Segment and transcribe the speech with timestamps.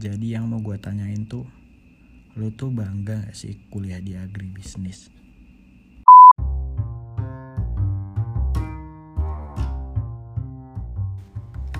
[0.00, 1.44] Jadi yang mau gue tanyain tuh,
[2.32, 5.12] lu tuh bangga gak sih kuliah di agribisnis?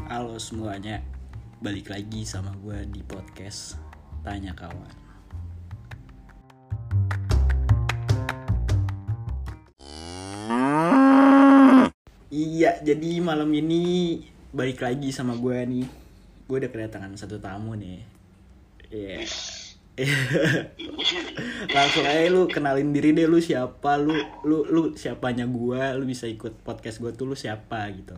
[0.04, 1.00] Halo semuanya,
[1.64, 3.80] balik lagi sama gue di podcast
[4.20, 4.92] Tanya Kawan.
[12.28, 14.20] Iya, jadi malam ini
[14.52, 15.88] balik lagi sama gue nih.
[16.44, 18.09] Gue udah kedatangan satu tamu nih.
[18.90, 19.22] Iya.
[21.70, 26.24] Langsung aja lu kenalin diri deh lu siapa, lu lu lu siapanya gua, lu bisa
[26.24, 28.16] ikut podcast gua tuh lu siapa gitu.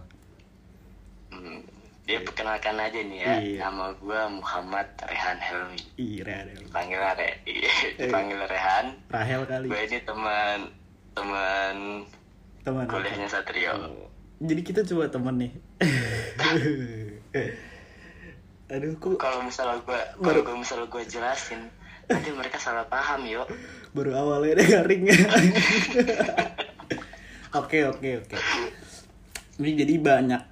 [1.29, 1.65] Hmm,
[2.03, 3.59] dia perkenalkan aja nih ya, Iya.
[3.63, 5.81] nama gua Muhammad Rehan Helmi.
[5.97, 6.55] Ih, Rehan.
[6.55, 8.87] Dipanggil Re, iya, dipanggil Rehan.
[9.09, 9.67] Rahel kali.
[9.67, 10.59] Gue ini teman
[11.13, 11.77] teman
[12.63, 12.87] Teman.
[12.87, 13.75] kuliahnya Satrio.
[13.75, 14.07] Oh,
[14.39, 15.53] Jadi kita coba temen nih.
[18.73, 21.61] Aduh, kok Kalau misalnya gua kalau gua misalnya gua jelasin,
[22.09, 23.45] nanti mereka salah paham yo.
[23.93, 25.05] baru awalnya udah garing.
[27.53, 28.37] Oke oke oke.
[29.61, 30.43] Ini jadi banyak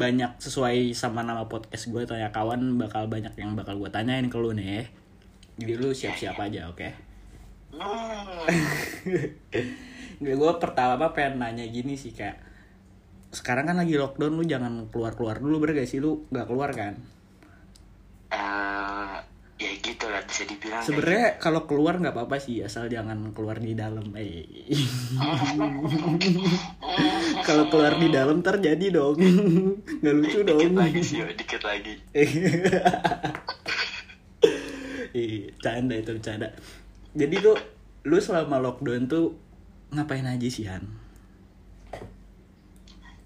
[0.00, 2.80] banyak sesuai sama nama podcast gue tanya kawan.
[2.80, 4.88] Bakal banyak yang bakal gue tanyain ke lu nih
[5.56, 6.88] jadi lu siap-siap aja oke?
[7.76, 8.48] Hmm,
[10.40, 12.40] gue pertama pengen nanya gini sih kayak
[13.32, 16.00] sekarang kan lagi lockdown lu jangan keluar keluar dulu gak sih?
[16.00, 16.96] Lu nggak keluar kan
[18.36, 19.16] eh,
[19.56, 20.84] ya gitu lah bisa dibilang.
[20.84, 24.68] sebenarnya kalau keluar nggak apa-apa sih asal jangan keluar di dalam eh
[27.48, 29.16] kalau keluar di dalam terjadi dong
[30.04, 30.44] nggak lucu gitu.
[30.44, 31.96] Dikit dong lagi sih, dikit lagi.
[35.16, 36.52] Ih, canda itu canda
[37.16, 37.56] jadi tuh
[38.04, 39.32] lu selama lockdown tuh
[39.96, 40.84] ngapain aja sih Han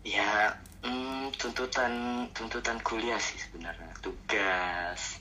[0.01, 3.93] Ya, hmm, tuntutan tuntutan kuliah sih sebenarnya.
[4.01, 5.20] Tugas.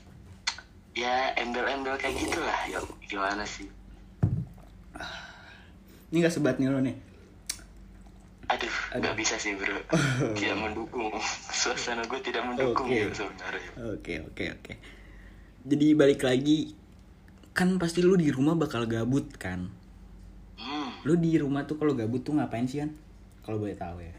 [0.94, 2.60] Ya, embel-embel kayak gitulah.
[2.66, 3.68] Ya, gimana sih?
[6.10, 6.98] ini nggak sebat nih lo nih
[8.50, 9.78] Aduh, nggak bisa sih bro.
[10.38, 11.14] Tidak mendukung.
[11.54, 12.98] Suasana gue tidak mendukung Oke.
[12.98, 13.70] ya sebenarnya.
[13.94, 14.72] Oke oke oke.
[15.70, 16.74] Jadi balik lagi
[17.54, 19.70] kan pasti lu di rumah bakal gabut kan.
[20.58, 22.90] Hmm, Lu di rumah tuh kalau gabut tuh ngapain sih kan?
[23.46, 24.14] Kalau boleh tahu ya.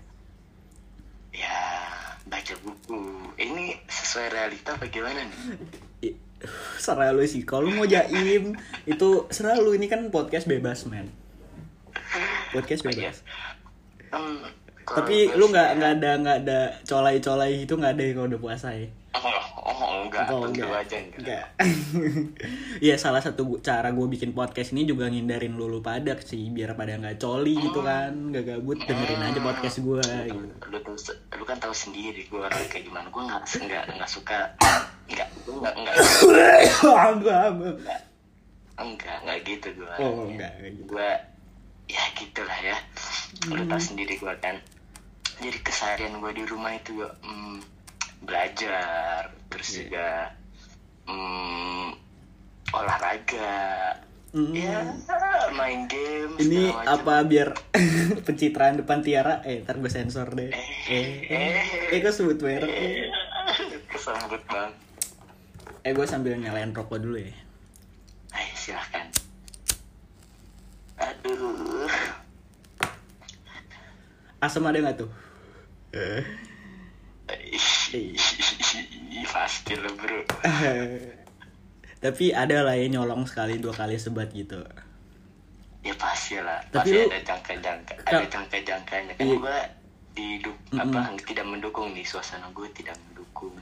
[1.35, 1.57] ya
[2.23, 3.03] baca buku.
[3.35, 6.15] Ini sesuai realita apa gimana nih?
[6.83, 7.45] Serah lu sih.
[7.45, 8.55] Kalau mau jaim
[8.89, 11.09] itu serah lu ini kan podcast bebas men.
[12.51, 13.23] Podcast bebas.
[14.11, 14.43] Kalau
[14.83, 18.27] Tapi lu sih nggak ya- nggak ada nggak ada colai-colai itu nggak ada ya kalau
[18.27, 18.87] udah puasa ya.
[19.11, 19.27] Oh,
[19.61, 20.71] oh, enggak, Oh, enggak.
[20.71, 21.19] aja enggak.
[21.19, 21.45] Enggak.
[22.81, 26.73] Iya salah satu cara gue bikin podcast ini juga ngindarin lu lu pada sih biar
[26.73, 29.99] pada nggak coli gitu kan, nggak gabut dengerin aja podcast gue.
[29.99, 30.39] Gitu.
[30.65, 30.79] lu
[31.35, 34.39] lu kan tahu sendiri gue orang kayak gimana gue nggak nggak nggak suka
[35.05, 37.75] nggak gue nggak nggak Enggak, enggak.
[38.77, 40.87] enggak nggak gitu gue Oh enggak kayak gitu.
[40.89, 41.09] gue
[41.91, 42.77] ya gitulah ya
[43.51, 44.55] lu tahu sendiri gue kan
[45.41, 47.59] jadi keseharian gue di rumah itu gue hmm,
[48.23, 49.77] belajar terus Iya.
[49.83, 50.07] juga
[51.05, 51.87] hmm,
[52.71, 53.59] olahraga
[54.31, 54.55] Hmm.
[54.55, 54.95] ya
[55.51, 57.51] main game Ini apa biar
[58.25, 59.43] pencitraan depan Tiara?
[59.43, 60.47] Eh, ntar gue sensor deh.
[60.87, 61.59] Eh, eh,
[61.91, 62.63] eh, kok sebut merek?
[62.63, 63.11] Eh,
[63.91, 64.71] kesambut bang
[65.83, 67.35] eh gue sambil nyalain rokok dulu ya.
[68.31, 69.11] Ayo silahkan
[71.01, 71.89] Aduh.
[74.39, 75.09] Asam ada nggak tuh?
[77.91, 78.15] Ih,
[79.27, 80.21] Pasti lo bro.
[82.03, 84.57] Tapi ada lah ya nyolong sekali dua kali sebat gitu.
[85.81, 86.61] Ya pasti lah.
[86.67, 89.13] Tapi Pasti lu- ada jangka-jangka Kak- Ada jangka-jangkanya.
[89.15, 89.37] Kan Iya.
[89.37, 89.57] gue
[90.11, 93.53] hidup apa tidak mendukung nih suasana gue tidak mendukung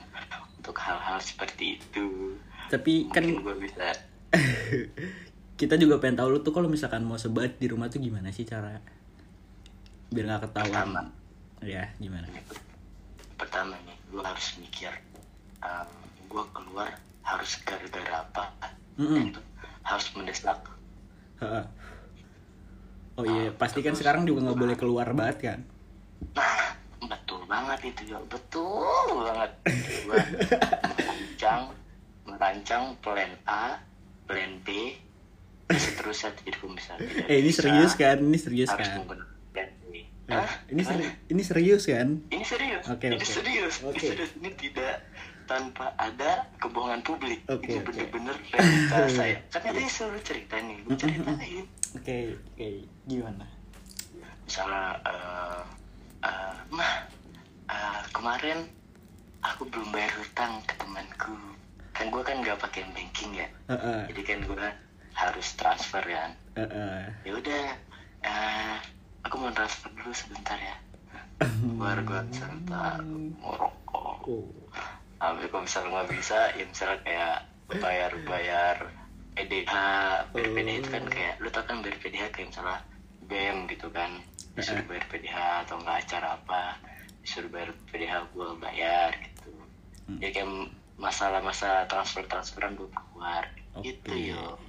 [0.58, 2.36] untuk hal-hal seperti itu.
[2.70, 3.86] Tapi kan mungkin gue bisa
[5.60, 8.48] kita juga pengen tahu lu tuh kalau misalkan mau sebat di rumah tuh gimana sih
[8.48, 8.80] cara
[10.08, 10.72] biar nggak ketahuan?
[10.72, 11.02] Pertama.
[11.60, 12.24] ya gimana?
[13.36, 14.96] Pertama nih gue harus mikir
[15.60, 15.92] um,
[16.32, 16.96] gue keluar
[17.28, 18.56] harus gara-gara apa
[18.96, 19.42] dan itu
[19.84, 20.64] harus mendesak.
[23.20, 25.60] Oh iya pasti kan sekarang juga nggak boleh keluar banget kan?
[26.40, 26.72] Nah,
[27.04, 29.52] betul banget itu ya, betul banget.
[30.08, 31.62] Merancang,
[32.24, 33.76] merancang plan A,
[34.24, 34.96] plan B,
[35.72, 36.98] seterusnya jadi tidak
[37.32, 39.94] eh ini serius kan ini serius Harus kan menggunakan plan B.
[39.94, 40.50] Eh, Hah?
[40.68, 42.84] ini seri- ini serius kan Ini serius.
[42.86, 43.26] Oke, ini oke.
[43.26, 43.74] serius.
[43.76, 44.06] Ini Oke.
[44.08, 44.32] serius.
[44.36, 44.94] Ini tidak
[45.46, 47.42] tanpa ada kebohongan publik.
[47.48, 47.86] Oke, ini oke.
[47.88, 49.38] bener-bener realita saya.
[49.48, 51.66] Kan tadi selalu cerita nih, gue ceritain.
[51.90, 52.18] oke
[52.54, 52.70] oke
[53.04, 53.46] gimana
[54.46, 55.62] misalnya eh
[56.22, 56.94] eh, mah
[57.66, 58.66] eh, kemarin
[59.42, 61.34] aku belum bayar hutang ke temanku
[61.90, 64.66] kan gue kan nggak pakai banking ya Heeh, jadi kan gue
[65.14, 67.02] harus transfer kan heeh.
[67.26, 67.66] ya udah
[68.24, 68.78] eh,
[69.24, 70.76] aku mau transfer dulu sebentar ya.
[71.80, 73.00] Baru gue sebentar
[73.40, 74.18] mau rokok.
[74.28, 74.48] Oh.
[75.20, 77.38] Habis kalau misalnya nggak bisa ya misalnya kayak
[77.70, 78.76] bayar bayar
[79.36, 79.74] PDH
[80.34, 82.80] bayar PDH itu kan kayak lu tau kan bayar PDH kayak misalnya
[83.30, 84.12] BM gitu kan.
[84.56, 86.64] Disuruh bayar PDH atau nggak acara apa
[87.24, 89.52] disuruh bayar PDH gue bayar gitu.
[90.20, 90.50] Ya kayak
[91.00, 93.48] masalah-masalah transfer transferan gue keluar.
[93.80, 94.32] Gitu Oke.
[94.36, 94.60] yo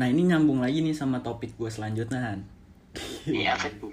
[0.00, 2.40] Nah ini nyambung lagi nih sama topik gue selanjutnya Han.
[3.28, 3.92] iya tuh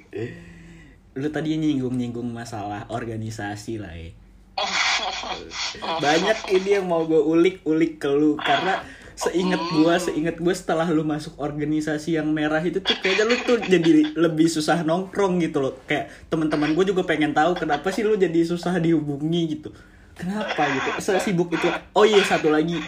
[1.19, 4.15] Lu tadi nyinggung-nyinggung masalah organisasi lah ya.
[6.05, 8.87] Banyak ini yang mau gue ulik-ulik ke lu karena
[9.19, 13.59] seinget gue, seinget gue setelah lu masuk organisasi yang merah itu tuh kayaknya lu tuh
[13.59, 15.75] jadi lebih susah nongkrong gitu loh.
[15.83, 19.75] Kayak teman-teman gue juga pengen tahu kenapa sih lu jadi susah dihubungi gitu.
[20.17, 20.89] Kenapa gitu?
[21.03, 21.67] Sesibuk itu.
[21.93, 22.79] Oh iya satu lagi.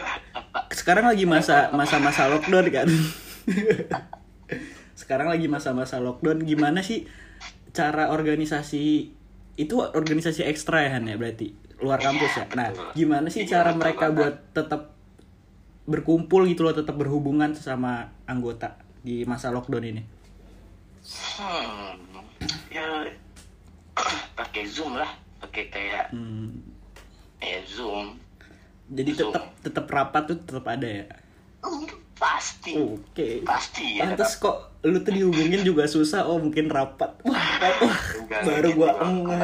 [0.69, 2.88] Sekarang lagi masa masa-masa lockdown kan.
[5.00, 6.45] Sekarang lagi masa-masa lockdown.
[6.45, 7.10] Gimana sih
[7.74, 9.13] cara organisasi
[9.60, 11.51] itu organisasi ekstra ya Han ya berarti
[11.83, 12.45] luar kampus ya.
[12.56, 14.95] Nah, gimana sih cara mereka buat tetap
[15.89, 20.04] berkumpul gitu loh, tetap berhubungan sama anggota di masa lockdown ini?
[21.39, 21.95] hmm,
[22.69, 23.07] ya
[24.38, 25.10] pakai zoom lah
[25.42, 26.60] pakai kayak Hmm,
[27.42, 28.19] eh zoom
[28.89, 31.06] jadi tetap tetap rapat tuh tetap ada ya.
[31.59, 33.44] Hmm, pasti Oke.
[33.44, 36.24] pasti ya Pantes kok lu tuh dihubungin juga susah.
[36.24, 37.12] Oh, mungkin rapat.
[37.21, 37.36] Wah,
[37.80, 38.89] wah Enggak, baru gua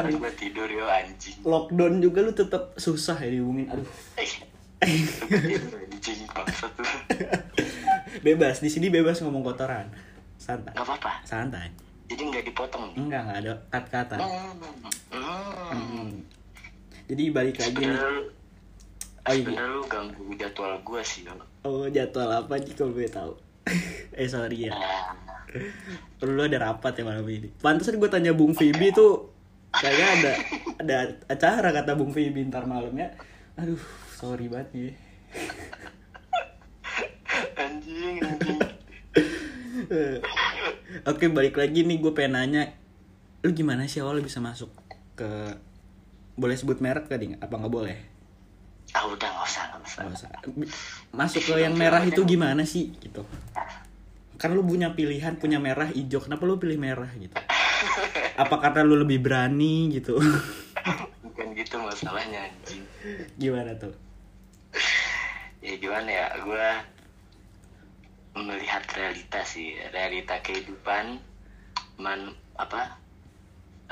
[0.02, 0.16] nih.
[0.16, 3.68] gua tidur yo anjing Lockdown juga lu tetap susah ya dihubungin.
[3.68, 3.86] Aduh.
[4.16, 4.28] Eh,
[8.18, 9.88] Bebas di sini bebas ngomong kotoran.
[10.36, 10.72] Santai.
[10.72, 11.72] nggak apa-apa Santai.
[12.06, 14.14] jadi nggak dipotong nih Enggak, enggak ada kata-kata.
[14.20, 14.52] hmm.
[15.10, 15.72] Hmm.
[15.72, 16.10] Hmm.
[17.08, 17.98] Jadi balik lagi nih.
[19.26, 19.42] Oh, iya.
[19.42, 21.26] sebenarnya lu ganggu jadwal gua sih
[21.66, 23.34] Oh, jadwal apa sih kalau gue tahu?
[24.22, 24.72] eh, sorry ya.
[24.72, 25.18] Nah,
[26.22, 27.50] Lu ada rapat ya malam ini.
[27.58, 29.34] Pantesan gue tanya Bung Fibi tuh
[29.74, 30.32] kayaknya ada
[30.78, 30.96] ada
[31.26, 33.10] acara kata Bung Fibi ntar malam ya.
[33.58, 33.82] Aduh,
[34.14, 34.94] sorry banget nih.
[37.66, 38.58] anjing anjing
[39.86, 40.18] Eh,
[41.06, 42.62] Oke, balik lagi nih gue pengen nanya.
[43.42, 44.70] Lu gimana sih awalnya bisa masuk
[45.18, 45.26] ke
[46.38, 47.34] boleh sebut merek tadi?
[47.38, 48.15] Apa nggak boleh?
[48.96, 50.28] Ah udah nggak usah nggak usah usah.
[51.12, 53.28] Masuk ke yang merah itu gimana sih gitu?
[54.40, 56.20] Kan lu punya pilihan, punya merah, hijau.
[56.24, 57.36] Kenapa lu pilih merah gitu?
[58.40, 60.16] Apa karena lu lebih berani gitu?
[61.36, 62.84] bukan gitu masalahnya anjing
[63.36, 63.92] gimana tuh?
[65.60, 66.80] ya gimana ya gua
[68.36, 71.20] melihat realita sih realita kehidupan
[72.00, 72.96] man apa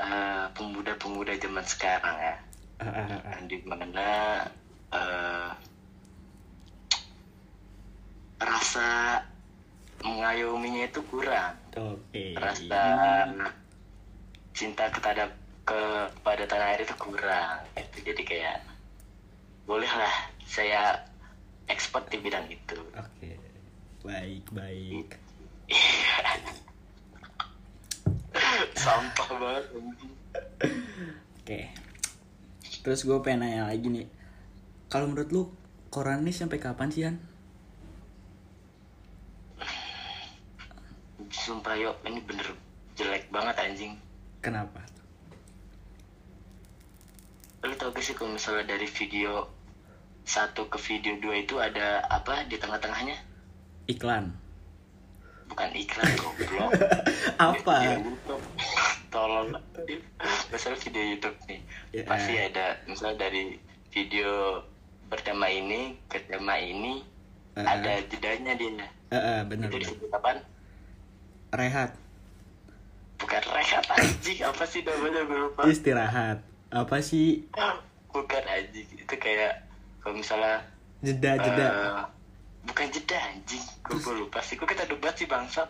[0.01, 2.35] eh, pemuda-pemuda zaman sekarang ya
[2.81, 3.41] ah.
[3.45, 4.41] di mana
[4.93, 5.49] eh,
[8.41, 9.21] rasa
[10.03, 12.37] mengayominya itu kurang Oke.
[12.37, 12.83] rasa
[14.53, 15.31] cinta kepada
[15.65, 18.13] kepada tanah air itu kurang gitu.
[18.13, 18.57] jadi kayak
[19.65, 21.01] bolehlah saya
[21.65, 23.33] expert di bidang itu Oke.
[24.05, 25.17] Baik, baik.
[28.85, 29.65] sampah banget.
[31.41, 31.59] Oke.
[32.85, 34.05] Terus gue pengen nanya lagi nih.
[34.95, 35.43] Kalau menurut lu
[35.91, 37.19] koran ini sampai kapan sih, Han?
[41.27, 42.47] sumpah yo ini bener
[42.95, 43.93] jelek banget anjing
[44.39, 44.79] Kenapa?
[47.59, 49.51] lu tau gak sih kalau misalnya dari video
[50.23, 53.19] satu ke video dua itu ada apa di tengah-tengahnya
[53.91, 54.31] Iklan.
[55.51, 56.71] bukan iklan goblok
[57.35, 57.75] Apa?
[57.83, 58.43] Dia YouTube.
[59.13, 59.49] tolong
[60.49, 61.59] misalnya video YouTube nih
[61.91, 62.03] Ya.
[62.07, 63.59] pasti ada misalnya dari
[63.91, 64.61] video
[65.07, 67.03] pertama ini tema ini
[67.55, 70.43] Eh, ada jedanya dia Eh, eh, bener, itu disebut apaan
[71.55, 71.95] Rehat.
[73.15, 76.43] bukan rehat anjing apa sih namanya gue lupa Istirahat.
[76.67, 77.47] Apa sih?
[78.11, 79.63] bukan anjing itu kayak
[80.03, 80.67] kalau misalnya
[80.99, 81.67] Jeda, jeda.
[82.65, 85.69] Bukan jeda anjing gue gue lupa sih kok kita debat sih bangsa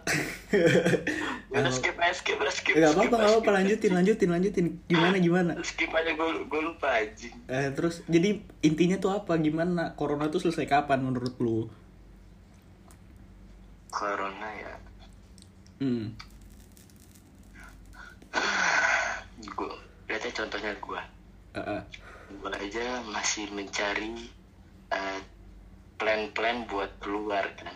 [1.51, 3.51] udah skip aja skip aja skip Gak skip apa-apa, aja, gak apa-apa.
[3.53, 4.65] Lanjutin, lanjutin, lanjutin.
[4.85, 5.51] Gimana, gimana?
[5.67, 9.35] skip aja gue gue lupa anjing Eh, terus, jadi intinya tuh apa?
[9.35, 9.91] Gimana?
[9.93, 11.67] Corona tuh selesai kapan menurut lu?
[13.87, 14.73] corona ya
[15.75, 16.11] Hmm.
[19.37, 19.71] gue
[20.05, 21.01] lihatnya contohnya gue
[21.53, 21.81] Eh, eh.
[22.29, 24.27] gue aja masih mencari
[24.89, 25.19] eh,
[25.95, 27.75] plan-plan buat keluar kan?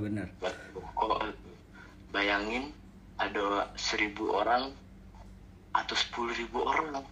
[0.00, 0.28] Bener.
[0.42, 1.32] buat kok
[2.10, 2.74] bayangin
[3.20, 4.74] ada seribu orang
[5.70, 7.06] atau sepuluh ribu orang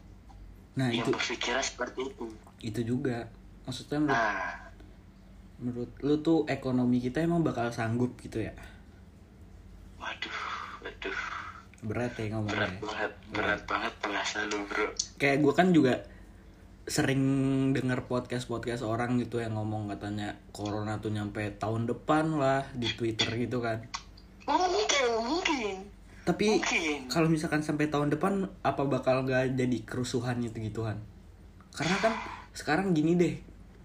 [0.79, 2.27] Nah, yang itu berpikiran seperti itu.
[2.63, 3.27] Itu juga.
[3.67, 4.55] Maksudnya menurut nah.
[5.59, 8.55] menurut lu tuh ekonomi kita emang bakal sanggup gitu ya?
[9.99, 10.39] Waduh
[10.87, 11.19] waduh.
[11.83, 14.87] Berat ya berat ngomongnya banget berat banget bahasa lu bro.
[15.19, 15.95] Kayak gue kan juga
[16.89, 17.23] sering
[17.77, 22.89] denger podcast podcast orang gitu yang ngomong katanya corona tuh nyampe tahun depan lah di
[22.97, 23.85] twitter gitu kan.
[24.49, 25.77] Mungkin mungkin.
[26.25, 26.61] Tapi
[27.13, 31.01] kalau misalkan sampai tahun depan apa bakal gak jadi kerusuhan gitu gituan
[31.79, 32.15] karena kan
[32.57, 33.35] sekarang gini deh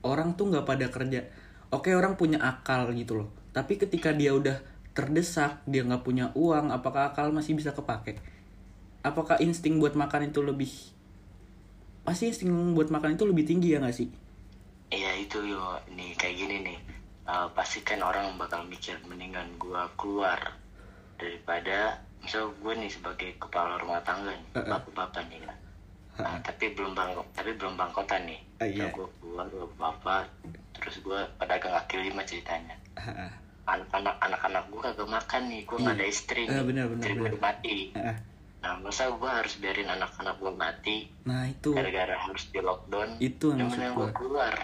[0.01, 1.29] orang tuh nggak pada kerja.
[1.69, 3.29] Oke orang punya akal gitu loh.
[3.53, 4.62] Tapi ketika dia udah
[4.98, 8.17] terdesak dia nggak punya uang apakah akal masih bisa kepake?
[9.05, 10.72] Apakah insting buat makan itu lebih
[12.03, 14.07] pasti insting buat makan itu lebih tinggi ya nggak sih?
[14.89, 15.63] Iya itu yo.
[15.89, 16.77] Nih kayak gini nih.
[17.24, 20.38] Eh, pasti kan orang bakal mikir mendingan gua keluar
[21.15, 24.67] daripada misal gue nih sebagai kepala rumah tangga nih Uh-uh.
[24.69, 25.57] bapak-bapak nih kan.
[26.13, 28.39] Nah, tapi belum bang tapi belum bangkotan nih.
[28.60, 28.88] Ah, iya.
[28.89, 30.27] gue keluar gue bapak
[30.74, 32.75] terus gue pedagang kaki lima ceritanya.
[32.93, 33.31] Ah,
[33.65, 36.63] anak-anak anak-anak gue kagak makan nih gue nggak ada istri Eh, nih.
[36.63, 38.17] benar, benar, istri gue mati ah.
[38.63, 41.75] Nah masa gue harus biarin anak-anak gue mati nah itu.
[41.75, 43.20] gara-gara harus di lockdown?
[43.20, 44.55] Itu yang maksud gue keluar.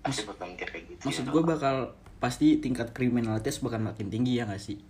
[0.00, 1.32] Pasti bakal mikir kayak gitu maksud ya.
[1.36, 1.76] gue bakal
[2.16, 4.80] pasti tingkat kriminalitas bakal makin tinggi ya nggak sih?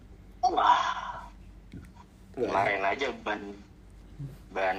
[0.47, 1.26] Wah.
[2.38, 3.42] Kemarin aja ban
[4.54, 4.78] ban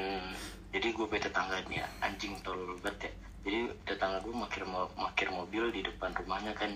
[0.71, 3.13] jadi gue punya tetangga nih ya anjing tolol banget ya.
[3.43, 6.71] Jadi tetangga gue makir mo makir mobil di depan rumahnya kan.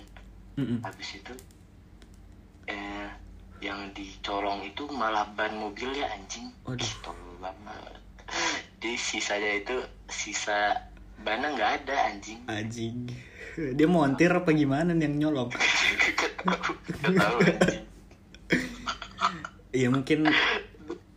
[0.55, 0.79] Mm-mm.
[0.87, 1.35] habis itu
[3.65, 6.53] yang dicolong itu malah ban mobilnya anjing.
[6.69, 6.85] Waduh.
[7.01, 7.97] Tolol banget.
[8.77, 10.77] Di sisanya itu sisa
[11.25, 12.39] bannya nggak ada anjing.
[12.45, 13.09] Anjing.
[13.77, 15.49] Dia montir apa gimana nih yang nyolong?
[16.45, 17.57] Gak gak
[19.73, 20.29] Iya mungkin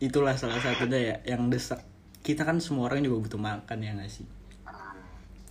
[0.00, 1.84] itulah salah satunya ya yang desak
[2.24, 4.26] kita kan semua orang juga butuh makan ya nggak sih?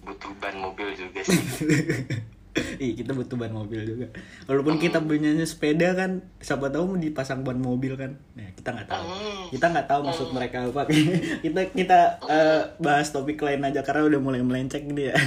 [0.01, 1.37] Butuh ban mobil juga sih
[2.81, 4.05] iya kita butuh ban mobil juga.
[4.45, 8.15] Walaupun kita punya sepeda kan siapa tahu mau dipasang ban mobil kan.
[8.33, 9.03] Nah kita nggak tahu.
[9.49, 10.81] Kita nggak tahu maksud mereka apa.
[11.45, 15.13] Kita kita eh, bahas topik lain aja karena udah mulai melenceng dia.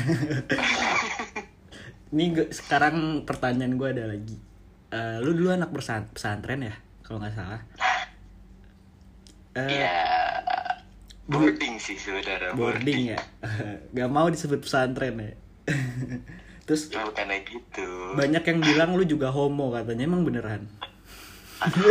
[2.10, 4.36] Ini gue- sekarang pertanyaan gue ada lagi.
[4.90, 7.60] Eh, lu dulu anak pesan- pesantren ya kalau nggak salah?
[9.50, 9.90] Eh, ya
[11.26, 13.18] boarding sih saudara boarding ya.
[13.90, 15.30] Gak mau disebut pesantren ya
[16.70, 18.14] terus bukannya gitu.
[18.14, 20.06] banyak yang bilang lu juga homo katanya.
[20.06, 20.70] Emang beneran?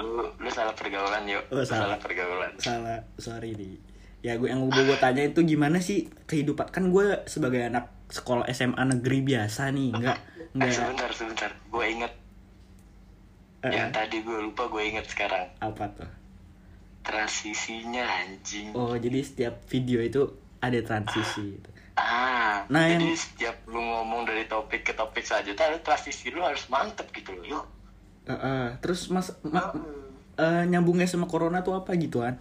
[0.00, 1.44] Lu lu salah pergaulan yuk.
[1.52, 1.92] Oh, Lu salah.
[1.92, 1.98] salah.
[2.00, 2.52] pergaulan.
[2.56, 3.04] Salah.
[3.20, 3.76] Sorry nih
[4.20, 6.72] ya gue yang gue gue tanya itu gimana sih kehidupan?
[6.72, 11.50] Kan gue sebagai anak sekolah SMA negeri biasa nih nggak eh, nggak sebentar sebentar.
[11.68, 12.12] Gue inget
[13.64, 15.52] eh, yang tadi gue lupa gue inget sekarang.
[15.60, 16.10] Apa tuh?
[17.04, 18.72] Transisinya anjing.
[18.72, 21.70] Oh jadi setiap video itu ada transisi gitu.
[22.00, 26.40] Ah Nah, jadi yang- setiap lu ngomong dari topik ke topik selanjutnya lu transisi lu
[26.40, 27.64] harus mantep gitu loh yuk.
[28.22, 29.74] Eh, eh, terus mas ma-
[30.34, 32.38] eh, nyambungnya sama corona tuh apa gituan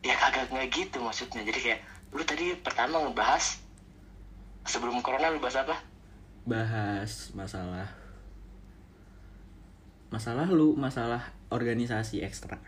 [0.00, 1.40] ya kagak nggak gitu maksudnya.
[1.42, 3.56] Jadi kayak lu tadi pertama ngebahas
[4.62, 5.76] sebelum corona lu bahas apa?
[6.44, 7.88] Bahas masalah
[10.08, 12.60] masalah lu masalah organisasi ekstra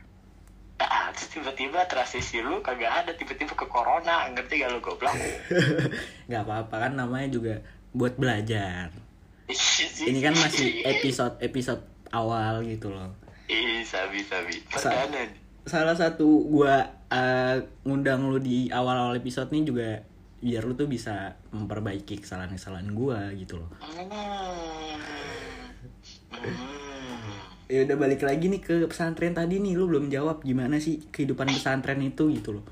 [0.76, 4.28] Ah, terus tiba-tiba transisi lu kagak ada tiba-tiba ke corona.
[4.28, 5.16] Ngerti gak lu goblok?
[6.28, 7.54] Nggak apa-apa kan namanya juga
[7.96, 8.92] buat belajar.
[10.08, 11.80] Ini kan masih episode episode
[12.12, 13.14] awal gitu loh.
[13.86, 14.54] Sabi sabi.
[14.74, 15.06] Sa-
[15.66, 17.56] salah satu gua eh,
[17.86, 20.02] ngundang lu di awal-awal episode ini juga
[20.42, 23.70] biar lu tuh bisa memperbaiki kesalahan-kesalahan gua gitu loh.
[23.80, 24.10] Hmm.
[26.36, 26.85] Hmm.
[27.66, 31.50] Ya udah balik lagi nih ke pesantren tadi nih lu belum jawab gimana sih kehidupan
[31.50, 32.64] pesantren itu gitu loh.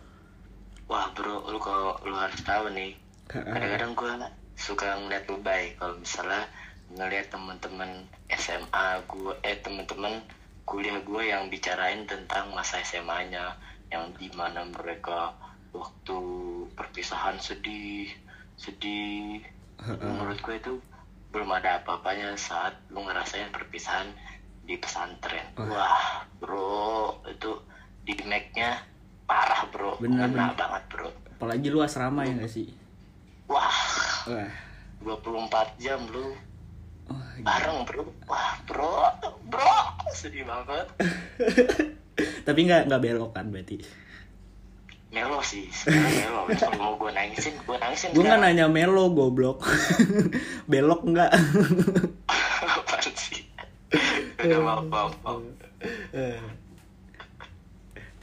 [0.87, 2.95] Wah bro, lu kalau lu harus tahu nih
[3.27, 4.13] kadang-kadang gue
[4.55, 6.47] suka ngeliat lu baik kalau misalnya
[6.95, 7.91] ngeliat teman-teman
[8.31, 10.23] SMA gue eh teman-teman
[10.63, 13.59] kuliah gue yang bicarain tentang masa SMA-nya
[13.91, 15.35] yang di mana mereka
[15.75, 16.19] waktu
[16.79, 18.07] perpisahan sedih
[18.55, 19.43] sedih.
[19.83, 20.73] Menurut gue itu
[21.35, 24.07] belum ada apa-apanya saat lu ngerasain perpisahan
[24.65, 25.47] di pesantren.
[25.61, 27.53] Wah bro itu
[28.05, 28.81] di nya
[29.29, 29.97] parah bro.
[30.01, 31.09] Bener, banget bro.
[31.37, 32.73] Apalagi lu asrama ya gak sih?
[33.49, 33.77] Wah
[34.29, 34.53] wah.
[35.05, 36.33] 24 jam lu
[37.05, 38.05] Wah, bareng bro.
[38.25, 39.13] Wah bro
[39.49, 39.77] bro.
[40.17, 40.89] Sedih banget.
[42.47, 43.77] Tapi nggak nggak belok kan berarti?
[45.13, 46.49] Melo sih melo.
[46.61, 49.61] Kalau mau gue nangisin gue nangisin gue nggak nanya melo goblok.
[50.71, 51.31] Belok nggak?
[53.15, 53.45] Sih
[54.41, 55.41] udah maaf maaf maaf
[56.13, 56.41] Eh.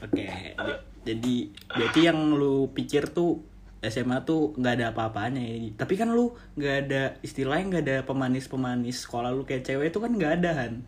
[0.01, 1.36] oke j- jadi
[1.68, 3.42] berarti yang lu pikir tuh
[3.82, 5.74] SMA tuh nggak ada apa-apanya ya.
[5.74, 10.13] Tapi kan lu nggak ada istilahnya nggak ada pemanis-pemanis sekolah lu kayak cewek itu kan
[10.13, 10.86] nggak ada Han.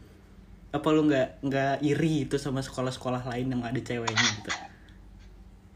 [0.69, 4.51] Apa lu nggak nggak iri itu sama sekolah-sekolah lain yang ada ceweknya gitu?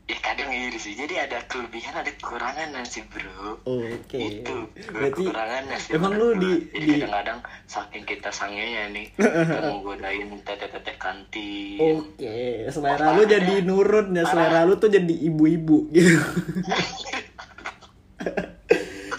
[0.08, 4.16] Ya kadang iri sih jadi ada kelebihan ada kekurangan sih bro Oke.
[4.40, 4.56] itu
[4.88, 9.84] Berarti kekurangannya sih emang lu di jadi di kadang-kadang saking kita sangenya nih kita mau
[9.84, 16.24] godain tete-tete kantin Oke, selera lu jadi nurut ya, selera lu tuh jadi ibu-ibu gitu.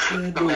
[0.09, 0.49] Aduh.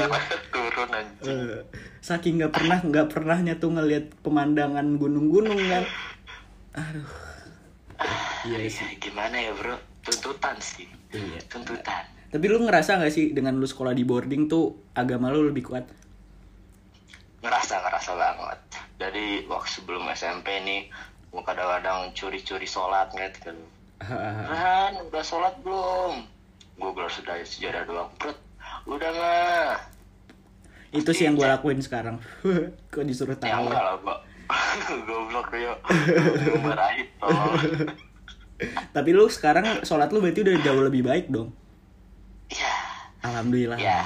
[0.49, 1.61] turun anjing Eh,
[2.01, 5.85] saking nggak pernah nggak pernahnya tuh ngelihat pemandangan gunung-gunung kan.
[6.73, 7.05] Aduh.
[8.49, 8.89] Iya ya sih.
[8.97, 10.89] gimana ya bro tuntutan sih.
[11.13, 11.41] Iya.
[11.49, 12.05] tuntutan.
[12.33, 15.85] Tapi lu ngerasa nggak sih dengan lu sekolah di boarding tuh agama lu lebih kuat?
[17.43, 18.61] ngerasa ngerasa banget.
[19.03, 20.87] Jadi waktu sebelum SMP nih
[21.35, 23.51] gua kadang-kadang curi-curi sholat gitu
[24.47, 26.23] Ran udah sholat belum?
[26.79, 28.11] Gue sudah sejarah doang.
[28.19, 28.35] Bro,
[28.95, 29.75] udah nggak?
[30.95, 32.23] Itu sih yang gue lakuin sekarang.
[32.95, 33.67] Kok disuruh ya tahu?
[33.67, 34.17] enggak lah gua
[35.07, 37.09] goblok yuk gue marahin
[38.91, 41.51] Tapi lu sekarang sholat lu berarti udah jauh lebih baik dong.
[42.49, 42.75] ya
[43.23, 43.79] Alhamdulillah.
[43.79, 44.03] ya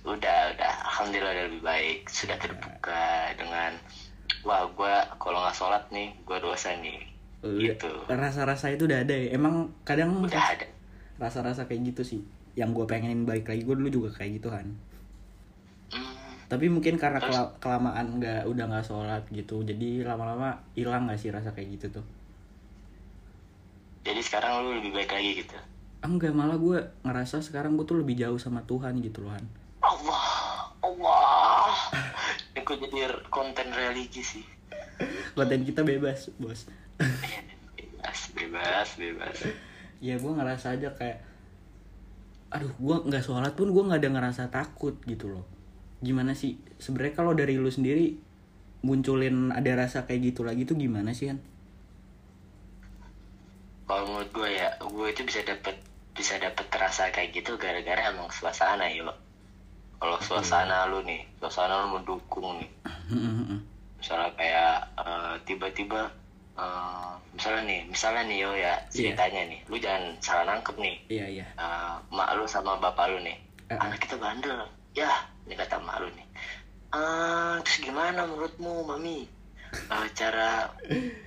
[0.00, 3.04] udah udah alhamdulillah udah lebih baik sudah terbuka
[3.36, 3.76] dengan
[4.40, 7.04] wah gue kalau nggak sholat nih gue dosa nih
[7.40, 7.60] Udah.
[7.60, 9.34] gitu Rasa-rasa itu udah ada ya.
[9.34, 10.66] Emang kadang udah ada
[11.20, 12.20] rasa-rasa kayak gitu sih.
[12.56, 14.66] Yang gue pengenin balik lagi gue dulu juga kayak gitu kan.
[16.48, 21.30] Tapi mungkin karena kela- kelamaan nggak udah nggak sholat gitu, jadi lama-lama hilang nggak sih
[21.30, 22.06] rasa kayak gitu tuh?
[24.04, 25.56] Jadi sekarang lu lebih baik lagi gitu
[26.00, 29.44] Enggak, malah gue ngerasa sekarang gue tuh lebih jauh sama Tuhan gitu loh Han.
[29.84, 30.24] Allah
[30.80, 31.76] Allah
[32.64, 34.44] kok jadi konten religi sih
[35.36, 36.68] Konten kita bebas, bos.
[36.96, 39.36] bebas bebas bebas
[40.00, 41.20] ya gue ngerasa aja kayak,
[42.48, 45.44] aduh gue nggak sholat pun gue nggak ada ngerasa takut gitu loh.
[46.00, 46.56] Gimana sih?
[46.80, 48.16] Sebenarnya kalau dari lu sendiri
[48.80, 51.38] munculin ada rasa kayak gitu lagi tuh gimana sih Han?
[53.90, 55.74] Kalau menurut gue ya gue itu bisa dapet
[56.14, 59.02] bisa dapet terasa kayak gitu gara-gara emang suasana ya
[59.98, 62.70] kalau suasana lu nih suasana lu mendukung nih.
[64.00, 66.08] Misalnya kayak eh, tiba-tiba
[66.56, 69.60] eh, misalnya nih misalnya nih yo ya ceritanya nih.
[69.68, 70.96] Lu jangan salah nangkep nih.
[71.12, 71.46] Iya iya.
[71.52, 73.36] Eh, mak lu sama bapak lu nih
[73.68, 74.70] Eh, anak kita bandel.
[74.96, 75.10] Ya
[75.44, 76.26] ini kata mak lu nih.
[76.94, 79.28] "Ah, terus gimana menurutmu mami?
[79.74, 80.70] Eh, cara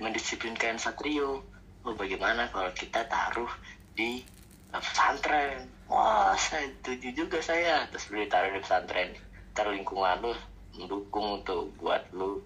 [0.02, 1.53] mendisiplinkan satrio
[1.84, 3.50] oh bagaimana kalau kita taruh
[3.94, 4.20] di
[4.70, 5.68] eh, pesantren?
[5.86, 7.84] Wah saya setuju juga saya.
[7.92, 9.10] Terus lu ditaruh di pesantren.
[9.52, 10.32] Ntar lingkungan lu
[10.74, 12.42] mendukung untuk buat lu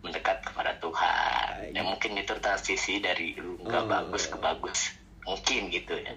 [0.00, 1.74] mendekat kepada Tuhan.
[1.74, 3.90] Ya mungkin itu transisi dari lu nggak Oh.
[3.90, 4.80] bagus ke bagus.
[5.26, 6.14] Mungkin gitu ya.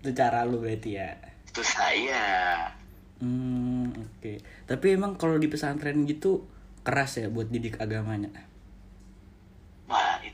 [0.00, 1.10] Itu cara lu berarti ya.
[1.44, 2.70] itu saya.
[3.18, 4.38] Hmm, oke.
[4.64, 6.46] Tapi emang kalau di pesantren gitu
[6.80, 8.30] keras ya buat didik agamanya.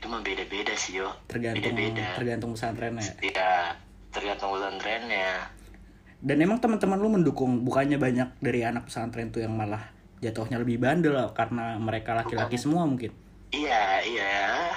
[0.07, 3.13] Mah beda-beda sih yo Tergantung beda-beda tergantung pesantrennya ya.
[3.19, 3.63] tidak
[4.09, 5.29] tergantung pesantrennya
[6.17, 10.81] Dan emang teman-teman lu mendukung bukannya banyak dari anak pesantren tuh yang malah jatuhnya lebih
[10.81, 13.13] bandel lah, karena mereka laki-laki semua mungkin.
[13.47, 14.73] iya iya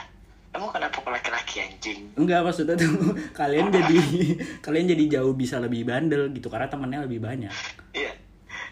[0.52, 2.92] emang kenapa kok laki-laki anjing Enggak maksudnya tuh
[3.40, 3.98] kalian jadi
[4.66, 7.50] kalian jadi jauh bisa lebih bandel gitu karena temannya lebih banyak.
[7.94, 8.12] iya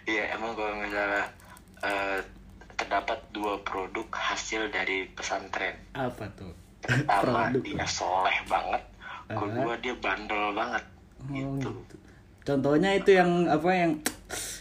[0.05, 1.25] iya emang kalau misalnya
[1.81, 2.19] eh,
[2.79, 6.55] terdapat dua produk hasil dari pesantren Apa tuh?
[6.79, 7.61] pertama Produk.
[7.61, 8.83] dia soleh banget
[9.29, 10.85] kedua dia bandel banget
[11.19, 11.97] Oh, gitu gitu.
[12.41, 13.93] Contohnya itu yang apa yang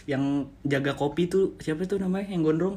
[0.04, 0.24] yang
[0.62, 2.76] jaga kopi tuh siapa tuh namanya yang gondrong?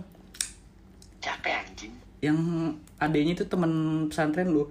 [1.17, 2.37] capek anjing Yang
[2.95, 3.71] adanya itu teman
[4.07, 4.69] pesantren lu.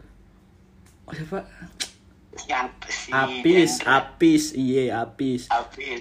[1.04, 1.42] Oh, siapa?
[2.38, 3.72] siapa sih Apis?
[3.82, 5.50] Apis, iya Apis.
[5.50, 6.00] Apis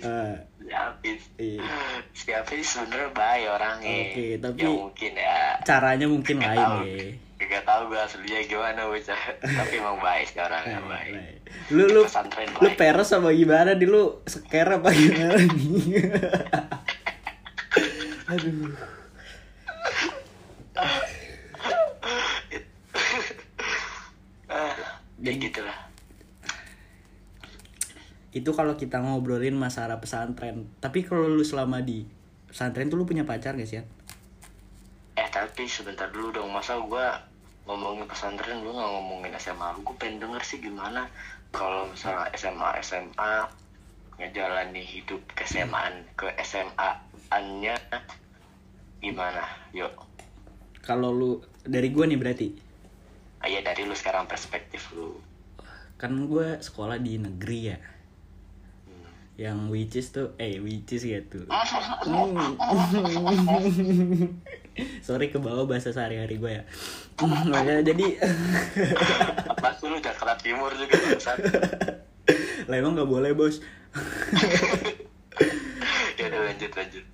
[0.69, 1.65] Eh, Apis iya.
[2.11, 6.77] si Apis sebenernya baik orangnya Oke, tapi- ya mungkin ya Caranya mungkin Gak lain tahu.
[6.85, 7.09] ya.
[7.41, 9.21] Gak tau gue aslinya gimana bocah
[9.57, 11.37] Tapi emang baik sih orangnya baik baik.
[11.71, 12.01] Lu lu
[12.55, 16.05] lu peres apa gimana di lu seker apa gimana nih?
[18.29, 18.69] Aduh.
[24.47, 24.73] ah,
[25.17, 25.77] Ya Jadi- gitu lah
[28.49, 30.65] Itu kalau kita ngobrolin masalah pesantren.
[30.81, 32.01] Tapi kalau lu selama di
[32.49, 33.77] pesantren tuh lu punya pacar gak sih?
[33.77, 33.85] Yan?
[35.21, 37.05] Eh tapi sebentar dulu dong Masa gue
[37.69, 41.05] ngomongin pesantren Gue gak ngomongin SMA Gue pengen denger sih gimana
[41.53, 43.33] Kalau misalnya SMA SMA
[44.17, 47.77] Ngejalani hidup ke SMA Ke SMA-annya
[48.97, 49.45] Gimana
[49.77, 49.93] Yuk
[50.81, 51.37] Kalau lu
[51.69, 52.49] dari gua nih berarti
[53.45, 55.21] Ayo dari lu sekarang perspektif lu
[55.99, 57.77] kan gue sekolah di negeri ya
[59.39, 61.47] yang which is tuh eh which is gitu.
[65.07, 66.63] Sorry ke bawah bahasa sehari-hari gue ya.
[67.23, 68.19] Makanya jadi
[69.47, 70.99] apa sih lu Jakarta Timur juga
[72.69, 73.63] lah emang nggak boleh bos.
[76.19, 77.05] Ya udah lanjut lanjut.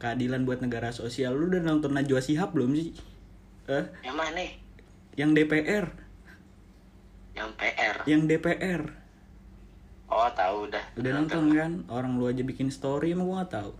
[0.00, 1.36] Keadilan buat negara sosial.
[1.36, 2.96] Lu udah nonton Najwa Shihab belum sih?
[3.68, 3.84] Eh?
[4.00, 4.44] Yang mana?
[5.14, 5.86] Yang DPR
[7.40, 8.82] yang PR yang DPR
[10.10, 11.72] oh tahu udah udah nonton kan?
[11.86, 13.72] Orang lu aja bikin story emang gua nggak tahu.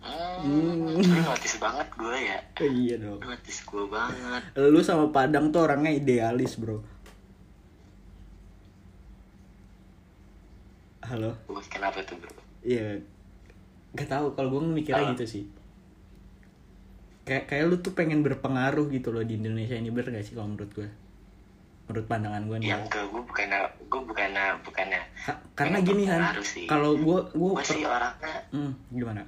[0.00, 2.40] Hmm, lu notice banget gue ya?
[2.64, 3.20] Eh, iya dong.
[3.20, 4.42] Lu notice gue banget.
[4.56, 6.80] Lu sama Padang tuh orangnya idealis bro.
[11.04, 11.36] Halo?
[11.44, 12.32] Gue kenapa tuh bro?
[12.64, 13.04] Iya,
[13.92, 15.44] gak tahu kalau gue mikirnya gitu sih.
[17.28, 20.56] Kayak kayak lu tuh pengen berpengaruh gitu loh di Indonesia ini bener gak sih kalau
[20.56, 20.88] menurut gue?
[21.90, 22.70] Menurut pandangan gue nih.
[22.70, 24.00] yang ke gue bukannya gue
[24.62, 26.62] bukannya Ha- karena gini Han, sih.
[26.64, 29.26] kalau gue gue sih orangnya hmm, gimana?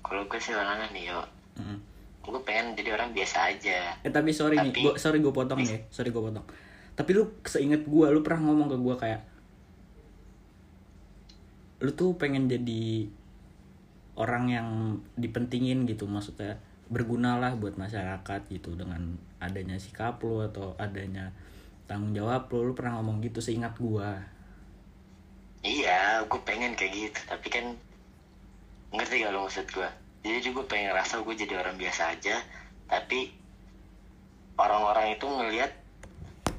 [0.00, 1.20] kalau gue sih orangnya nih yo
[1.52, 1.76] Hmm.
[2.22, 5.60] gue pengen jadi orang biasa aja Eh tapi sorry nih, Tapi- gua, sorry gue potong
[5.60, 6.46] ya, sorry gue potong.
[6.90, 9.20] Tapi lu seinget gue, lu pernah ngomong ke gue kayak,
[11.78, 13.08] lu tuh pengen jadi
[14.14, 14.68] orang yang
[15.14, 16.56] dipentingin gitu, maksudnya
[16.90, 21.30] berguna lah buat masyarakat gitu dengan adanya sikap lu atau adanya
[21.86, 24.10] tanggung jawab lu, lu pernah ngomong gitu seingat gue.
[25.62, 27.64] iya gue pengen kayak gitu tapi kan
[28.90, 29.88] ngerti gak lo maksud gue
[30.26, 32.36] jadi gue pengen ngerasa gue jadi orang biasa aja
[32.88, 33.30] tapi
[34.56, 35.72] orang-orang itu ngelihat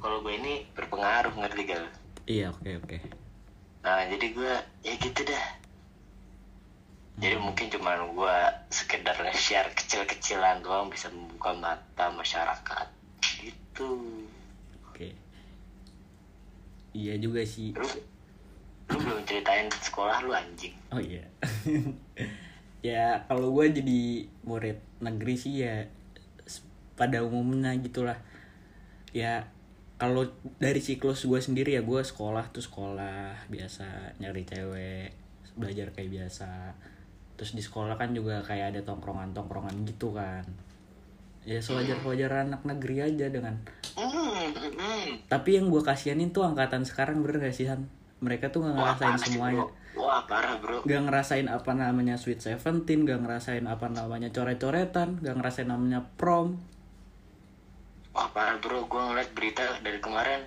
[0.00, 1.90] kalau gue ini berpengaruh ngerti gak lo
[2.30, 2.98] Iya oke oke.
[3.82, 4.52] nah jadi gue
[4.86, 5.46] ya gitu dah.
[7.18, 8.36] Jadi mungkin cuma gue
[9.52, 12.88] nge-share kecil-kecilan doang bisa membuka mata masyarakat
[13.44, 14.24] gitu
[14.88, 15.12] Oke.
[16.96, 17.76] Iya juga sih.
[17.76, 17.84] lu
[18.88, 21.28] lu belum ceritain sekolah lu anjing Oh iya.
[22.88, 25.84] ya kalau gue jadi murid negeri sih ya
[26.96, 28.16] pada umumnya gitulah.
[29.12, 29.52] Ya
[30.00, 35.12] kalau dari siklus gue sendiri ya gue sekolah tuh sekolah biasa nyari cewek
[35.60, 36.72] belajar kayak biasa.
[37.40, 40.44] Terus di sekolah kan juga kayak ada tongkrongan-tongkrongan gitu kan.
[41.42, 43.58] Ya sewajar-wajar anak negeri aja dengan
[45.28, 47.88] tapi yang gue kasihanin tuh angkatan sekarang bener gak sih Han?
[48.22, 49.66] Mereka tuh Wah, ngerasain sih, semuanya.
[49.66, 50.04] bro.
[50.06, 50.84] Wah, parah, bro.
[50.86, 56.62] Gak ngerasain apa namanya Sweet Seventeen, gak ngerasain apa namanya coret-coretan, gak ngerasain namanya prom.
[58.14, 58.86] Wah, parah, bro.
[58.86, 60.46] Gua ngeliat berita dari kemarin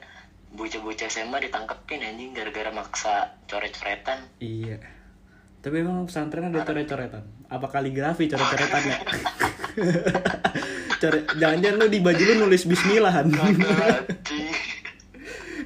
[0.56, 4.24] bocah-bocah SMA ditangkepin anjing gara-gara maksa coret-coretan.
[4.40, 4.80] Iya.
[5.66, 7.26] Tapi emang pesantren ada coret-coretan.
[7.50, 8.98] Apa kaligrafi coret-coretan ya?
[11.02, 13.12] Coret, jangan-jangan lu di baju lu nulis Bismillah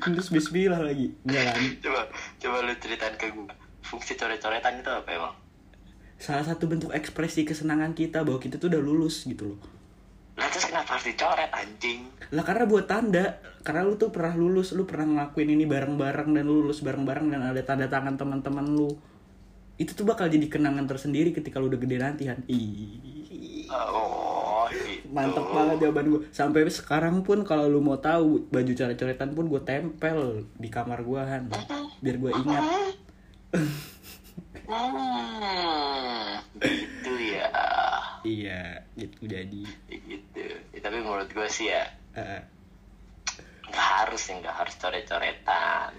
[0.08, 1.12] nulis Bismillah lagi.
[1.28, 1.60] Enggak kan?
[1.84, 2.02] coba,
[2.40, 3.52] coba lu ceritain ke gua.
[3.84, 5.36] Fungsi coret-coretan itu apa emang?
[6.16, 9.60] Salah satu bentuk ekspresi kesenangan kita bahwa kita tuh udah lulus gitu loh.
[10.40, 12.08] Lah terus kenapa harus dicoret anjing?
[12.32, 16.48] Lah karena buat tanda, karena lu tuh pernah lulus, lu pernah ngelakuin ini bareng-bareng dan
[16.48, 18.96] lu lulus bareng-bareng dan ada tanda tangan teman-teman lu.
[19.80, 22.44] Itu tuh bakal jadi kenangan tersendiri ketika lu udah gede nanti Han.
[23.70, 25.08] Oh, gitu.
[25.14, 26.22] mantep banget jawaban gue.
[26.30, 30.20] Sampai sekarang pun kalau lu mau tahu baju coret-coretan pun gue tempel
[30.58, 31.48] di kamar gua Han.
[32.02, 32.64] Biar gue ingat.
[34.70, 37.50] Hmm, gitu ya.
[38.22, 38.62] Iya,
[38.94, 39.64] gitu jadi.
[39.88, 40.46] Gitu.
[40.70, 42.42] Ya, tapi menurut gua sih ya Eh,
[43.66, 45.92] nggak harus ya nggak harus coret-coretan.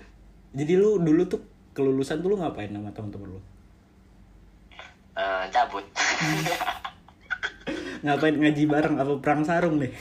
[0.50, 1.40] jadi lu dulu tuh
[1.70, 3.40] kelulusan tuh lu ngapain sama temen-temen lu?
[5.20, 5.84] Eh, cabut.
[8.04, 9.92] Ngapain ngaji bareng apa perang sarung deh?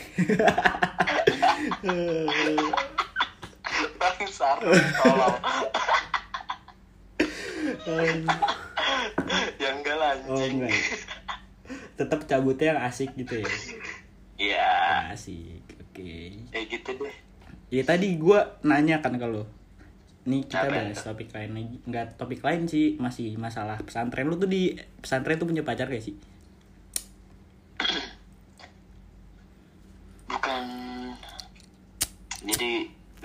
[3.99, 4.63] Bangsar,
[5.03, 5.35] tolong.
[9.59, 10.39] yang enggak lah, oh?
[11.99, 13.49] Tetap cabutnya yang asik gitu ya.
[14.39, 14.71] Iya,
[15.11, 15.59] Asik.
[15.83, 16.47] Oke.
[16.55, 17.15] ya gitu deh.
[17.67, 19.43] Ya tadi gua nanya kan kalau
[20.29, 21.05] Nih kita Apa bahas itu?
[21.09, 25.49] topik lain lagi Enggak topik lain sih Masih masalah pesantren Lu tuh di pesantren tuh
[25.49, 26.13] punya pacar gak sih?
[30.29, 30.63] Bukan.
[32.45, 32.71] Jadi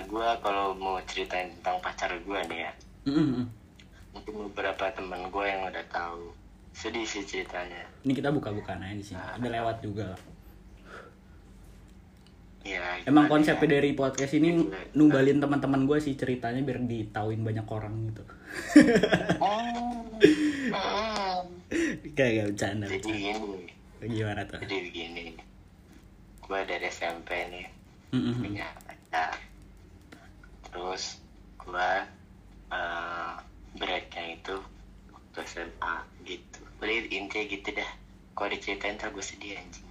[0.08, 2.72] gua kalau mau ceritain tentang pacar gua nih ya,
[3.06, 3.46] Mm-mm.
[4.10, 6.30] mungkin beberapa teman gua yang udah tahu.
[6.74, 7.86] Sedih sih ceritanya.
[8.02, 10.20] Ini kita buka-bukaan aja di sini Udah lewat juga lah.
[12.64, 13.74] Ya, Emang konsepnya ya?
[13.76, 14.56] dari podcast ini
[14.96, 18.24] numbalin teman-teman gue sih ceritanya biar ditauin banyak orang gitu.
[19.36, 20.00] Oh,
[20.72, 21.44] hmm.
[22.16, 22.86] Kayak gak bercanda.
[22.88, 23.68] Jadi gini,
[24.00, 24.58] Gimana tuh?
[24.64, 25.36] jadi begini.
[26.40, 27.66] Gua dari SMP nih
[28.12, 28.40] Mm-mm.
[28.40, 29.32] punya pacar.
[30.64, 31.20] Terus
[31.60, 32.04] gua
[32.72, 33.32] eh,
[33.76, 34.56] breaknya itu
[35.10, 37.90] waktu SMA gitu Jadi intinya gitu dah
[38.34, 39.86] kalau diceritain ntar gue sedih anjing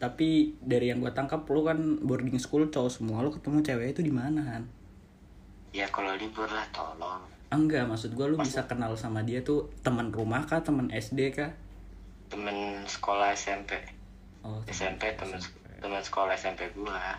[0.00, 4.00] Tapi dari yang gue tangkap lu kan boarding school cowok semua, lu ketemu cewek itu
[4.00, 4.64] di mana Han?
[5.70, 10.10] ya kalau libur lah tolong Enggak, maksud gue lu bisa kenal sama dia tuh teman
[10.10, 11.50] rumah kah, teman SD kah?
[12.26, 12.54] temen
[12.86, 13.74] sekolah SMP
[14.40, 15.38] Oh, temen SMP temen
[15.78, 17.18] temen sekolah SMP gua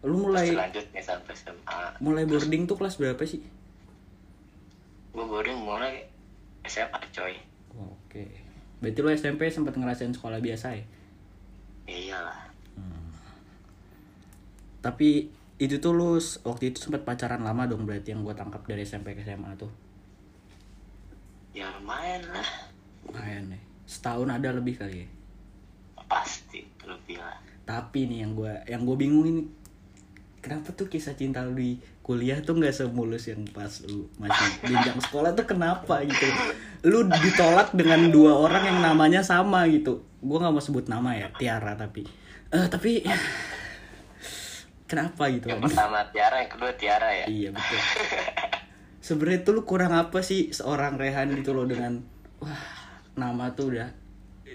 [0.00, 3.40] Lu terus mulai selanjutnya sampai SMA mulai boarding tuh kelas berapa sih?
[5.12, 6.04] gua boarding mulai
[6.64, 7.36] SMA coy
[7.72, 8.24] Oke.
[8.80, 10.84] Berarti lu SMP sempat ngerasain sekolah biasa ya?
[11.86, 12.50] Iyalah
[14.82, 15.30] Tapi
[15.62, 19.14] itu tuh lu waktu itu sempat pacaran lama dong berarti yang gue tangkap dari SMP
[19.14, 19.70] ke SMA tuh.
[21.54, 22.48] ya lumayan lah
[23.06, 23.62] Lumayan nih.
[23.86, 25.08] Setahun ada lebih kali ya.
[26.10, 29.42] pasti lebih lah Tapi nih yang gue yang gue bingung ini
[30.42, 34.98] kenapa tuh kisah cinta lu di kuliah tuh nggak semulus yang pas lu masih jenjang
[34.98, 36.26] sekolah tuh kenapa gitu
[36.90, 41.28] lu ditolak dengan dua orang yang namanya sama gitu gue nggak mau sebut nama ya
[41.34, 42.06] Tiara tapi
[42.52, 43.02] eh tapi
[44.86, 45.48] kenapa gitu?
[45.48, 47.26] Yang pertama Tiara yang kedua Tiara ya?
[47.26, 47.80] Iya betul.
[49.02, 52.04] Sebenarnya tuh lu kurang apa sih seorang Rehan gitu loh dengan
[52.38, 52.62] wah
[53.16, 53.88] nama tuh udah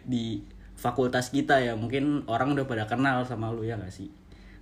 [0.06, 0.46] di
[0.78, 1.74] fakultas kita ya.
[1.74, 4.14] Mungkin orang udah pada kenal sama lu ya gak sih?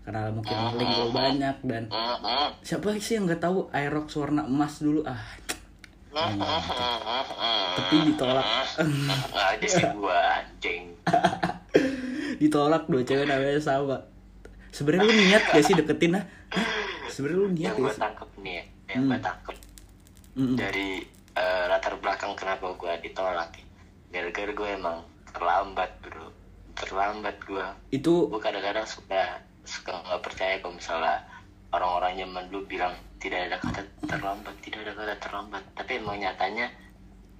[0.07, 1.91] Karena mungkin link lu banyak dan
[2.63, 3.67] siapa sih yang nggak tahu?
[3.75, 5.03] Aerox warna emas dulu.
[5.03, 5.21] Ah
[7.75, 8.45] tapi ditolak
[9.35, 10.95] ada sih gua anjing
[12.41, 13.97] ditolak dua cewek namanya sama.
[14.75, 16.23] Sebenarnya lu niat gak sih deketin ah?
[16.51, 16.67] Hah?
[17.07, 17.99] Sebenarnya lu niat yang sih?
[17.99, 19.55] tangkep nih ya yang gua tangkep
[20.35, 20.55] Mm-mm.
[20.59, 20.89] dari
[21.35, 23.63] eh, latar belakang kenapa gua ditolak ya.
[24.11, 24.99] gara-gara gue emang
[25.35, 26.27] terlambat bro
[26.75, 31.23] terlambat gua Itu gue kadang-kadang suka suka nggak percaya kalau misalnya
[31.73, 35.63] orang-orang zaman dulu bilang tidak ada kata terlambat tidak ada kata terlambat.
[35.73, 36.67] Tapi emang nyatanya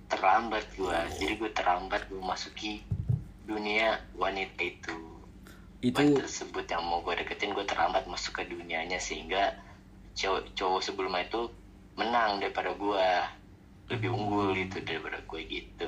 [0.09, 2.81] terlambat gue jadi gue terlambat gue masuki
[3.45, 4.97] dunia wanita itu.
[5.81, 9.53] Itu wanita tersebut yang mau gue deketin gue terlambat masuk ke dunianya sehingga
[10.17, 11.41] cowok cowok sebelumnya itu
[11.93, 13.07] menang daripada gue
[13.93, 15.87] lebih unggul gitu daripada gue gitu.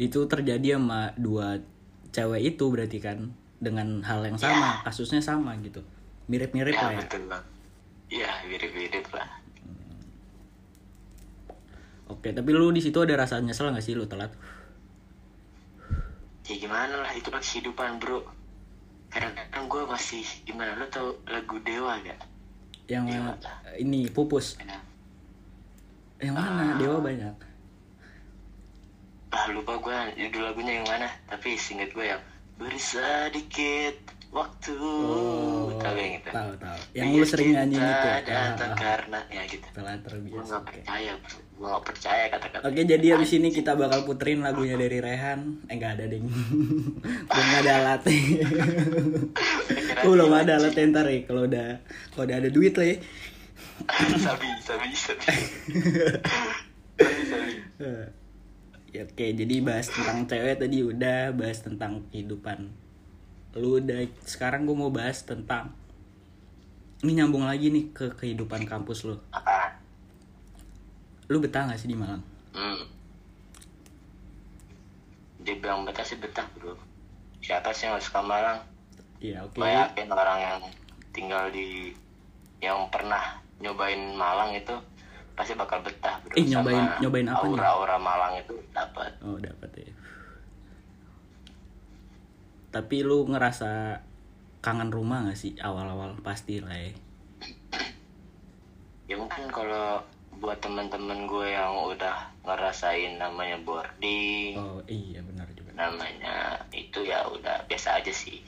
[0.00, 1.62] Itu terjadi sama dua
[2.10, 3.30] cewek itu berarti kan
[3.60, 5.86] dengan hal yang sama kasusnya sama gitu.
[6.26, 7.00] Mirip-mirip ya lah ya.
[7.06, 7.44] betul bang
[8.10, 9.30] ya mirip-mirip lah.
[12.10, 14.34] Oke tapi lu di situ ada rasa nyesel nggak sih lu telat?
[16.50, 18.26] Ya gimana lah itu kan kehidupan bro.
[19.14, 22.18] Kadang-kadang gue masih gimana lo tau lagu dewa gak
[22.90, 23.38] yang Dewa.
[23.78, 24.58] ini pupus.
[24.66, 24.82] Nah,
[26.18, 26.74] yang mana?
[26.74, 27.34] Dewa banyak.
[29.30, 32.18] Ah lupa gue judul lagunya yang mana tapi singkat gue yang
[32.58, 32.82] beri
[34.30, 34.74] waktu.
[35.82, 36.28] Tahu yang itu.
[36.30, 36.78] tahu tahu.
[36.94, 38.18] Yang lu sering nyanyi itu ya?
[38.22, 39.66] Datang Ah, ah, karena ya gitu.
[39.74, 40.70] Telat gue terbiasa nggak oke.
[40.70, 41.38] percaya bro.
[41.50, 42.62] Gue nggak percaya kata-kata.
[42.70, 45.40] Oke jadi abis ini kita bakal puterin lagunya dari Rehan.
[45.66, 46.24] Eh nggak ada ding.
[47.26, 48.02] Nggak ada alat.
[50.06, 51.68] Belum ada alat ntar ya Kalau udah
[52.14, 52.96] kalau udah ada duit lah ya.
[54.24, 55.24] Sabi sabi sabi.
[57.00, 57.52] Sabi sabi.
[57.80, 58.06] Eh,
[58.92, 62.68] ya, Oke jadi bahas tentang cewek tadi udah Bahas tentang kehidupan
[63.52, 65.74] Lu udah Sekarang gue mau bahas tentang
[67.00, 69.74] Ini nyambung lagi nih ke kehidupan kampus lu apa
[71.26, 72.20] Lu betah gak sih di Malang?
[72.50, 72.82] hmm.
[75.40, 76.76] dia bilang betah sih betah bro
[77.40, 78.60] siapa sih yang suka Malang
[79.18, 80.58] Iya oke gue yakin orang yang
[81.10, 81.96] tinggal di
[82.60, 83.24] yang pernah
[83.56, 84.76] nyobain Malang itu
[85.32, 87.56] pasti bakal betah bro Eh, nyobain- Sama nyobain apa nih?
[87.56, 89.88] aura-aura Malang itu dapat Oh dapat ya.
[92.70, 93.98] Tapi lu ngerasa
[94.62, 96.14] kangen rumah gak sih awal-awal?
[96.22, 96.94] Pasti lah ya.
[99.10, 99.98] ya mungkin kalau
[100.38, 105.74] buat teman-teman gue yang udah ngerasain namanya boarding Oh iya benar juga.
[105.74, 108.38] namanya itu ya udah biasa aja sih.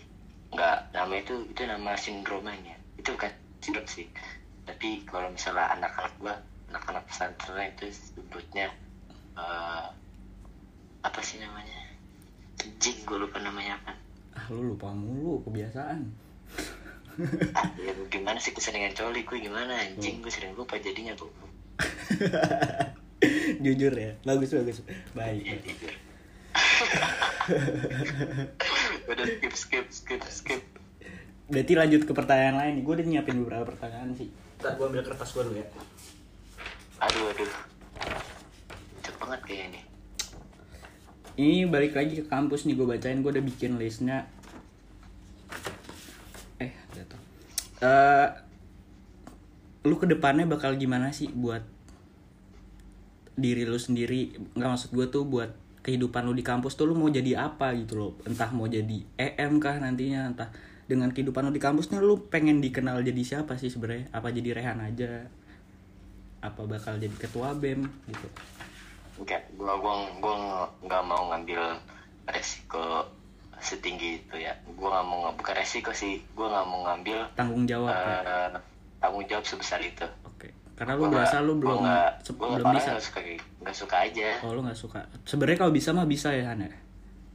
[0.54, 4.06] Nggak nama itu itu nama sindromanya itu bukan sindrom sih.
[4.62, 6.34] Tapi kalau misalnya anak-anak gua
[6.70, 8.70] anak-anak pesantren itu sebutnya
[9.34, 9.86] eh,
[11.02, 11.90] apa sih namanya?
[12.78, 13.92] Jing gue lupa namanya apa
[14.32, 16.00] Ah lu lupa mulu kebiasaan.
[17.84, 21.28] ya gimana sih keseringan coli gue gimana anjing gue sering lupa jadinya gue
[23.64, 24.16] Jujur ya.
[24.24, 24.80] Bagus bagus.
[25.12, 25.44] Baik.
[25.44, 25.56] ya
[29.12, 30.62] udah skip skip skip skip
[31.52, 32.84] Berarti lanjut ke pertanyaan lain nih.
[32.84, 34.32] Gue udah nyiapin beberapa pertanyaan sih.
[34.62, 35.68] Ntar gue ambil kertas gue dulu ya.
[37.02, 37.50] aduh aduh
[39.02, 39.82] cepet banget kayaknya nih
[41.36, 43.20] Ini balik lagi ke kampus nih gue bacain.
[43.24, 44.28] Gue udah bikin listnya.
[46.60, 47.20] Eh jatuh.
[47.80, 48.28] Eh
[49.82, 51.66] lu ke depannya bakal gimana sih buat
[53.34, 55.50] diri lu sendiri nggak maksud gue tuh buat
[55.82, 59.58] kehidupan lu di kampus tuh lu mau jadi apa gitu loh entah mau jadi EM
[59.58, 60.54] kah nantinya entah
[60.86, 64.54] dengan kehidupan lu di kampus nih lu pengen dikenal jadi siapa sih sebenarnya apa jadi
[64.54, 65.26] Rehan aja
[66.42, 68.28] apa bakal jadi ketua bem gitu
[69.22, 70.34] enggak gua gua gua
[70.80, 71.62] nggak mau ngambil
[72.24, 73.06] resiko
[73.56, 74.52] setinggi itu ya.
[74.72, 78.18] Gua nggak mau bukan resiko sih gua nggak mau ngambil tanggung jawab ya.
[78.20, 78.48] eh,
[78.98, 80.06] tanggung jawab sebesar itu.
[80.24, 82.90] Oke karena lu Gua berasa nggak- lu gua belum nggak se- gua belum bisa.
[82.90, 83.20] nggak suka
[83.62, 84.28] nggak suka aja.
[84.42, 85.00] Oh lu nggak suka.
[85.22, 86.72] Sebenarnya kalau bisa mah bisa ya Han ya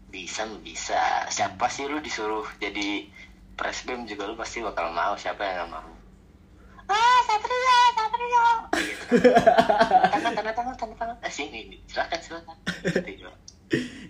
[0.07, 0.99] bisa bisa.
[1.27, 3.07] Siapa sih lu disuruh jadi
[3.53, 5.13] presbem juga lu pasti bakal mau.
[5.13, 5.95] Siapa yang nggak mau
[6.87, 8.45] ah satria satria
[8.79, 9.03] gitu.
[10.11, 12.55] tangan tangan tangan tangan tangan eh, sini silakan silakan.
[13.03, 13.29] Gitu.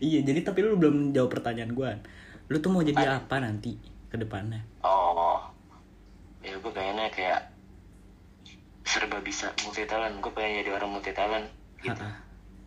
[0.01, 1.91] iya jadi tapi lu belum jawab pertanyaan gue
[2.47, 3.43] lu tuh mau jadi apa?
[3.43, 3.75] nanti
[4.07, 4.63] ke depannya?
[4.87, 5.43] Oh.
[6.39, 7.51] Ya gue pengennya kayak
[8.87, 11.51] serba bisa multi talent gue pengen jadi orang multi talent
[11.83, 12.07] gitu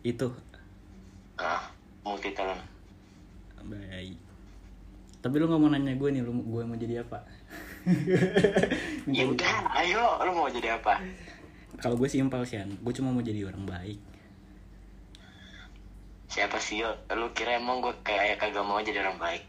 [0.05, 0.27] itu.
[1.41, 1.73] Ah
[2.05, 2.61] multi talent
[3.65, 4.17] baik.
[5.21, 7.25] Tapi lu nggak mau nanya gue nih lu gue mau jadi apa
[9.17, 11.01] ya udah ayo lu mau jadi apa?
[11.81, 12.77] Kalau gue simpel sih Han.
[12.77, 13.99] gue cuma mau jadi orang baik.
[16.31, 16.93] Siapa sih yo?
[17.11, 19.43] Lu kira emang gue kayak kagak mau jadi orang baik?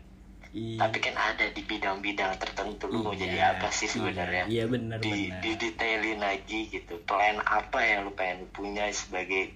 [0.53, 0.85] Iya.
[0.85, 4.45] tapi kan ada di bidang-bidang tertentu lu mau Iya, jadi apa sih sebenarnya?
[4.45, 5.41] Iya benar di benar.
[5.41, 9.49] didetailin lagi gitu plan apa yang lu pengen punya sebagai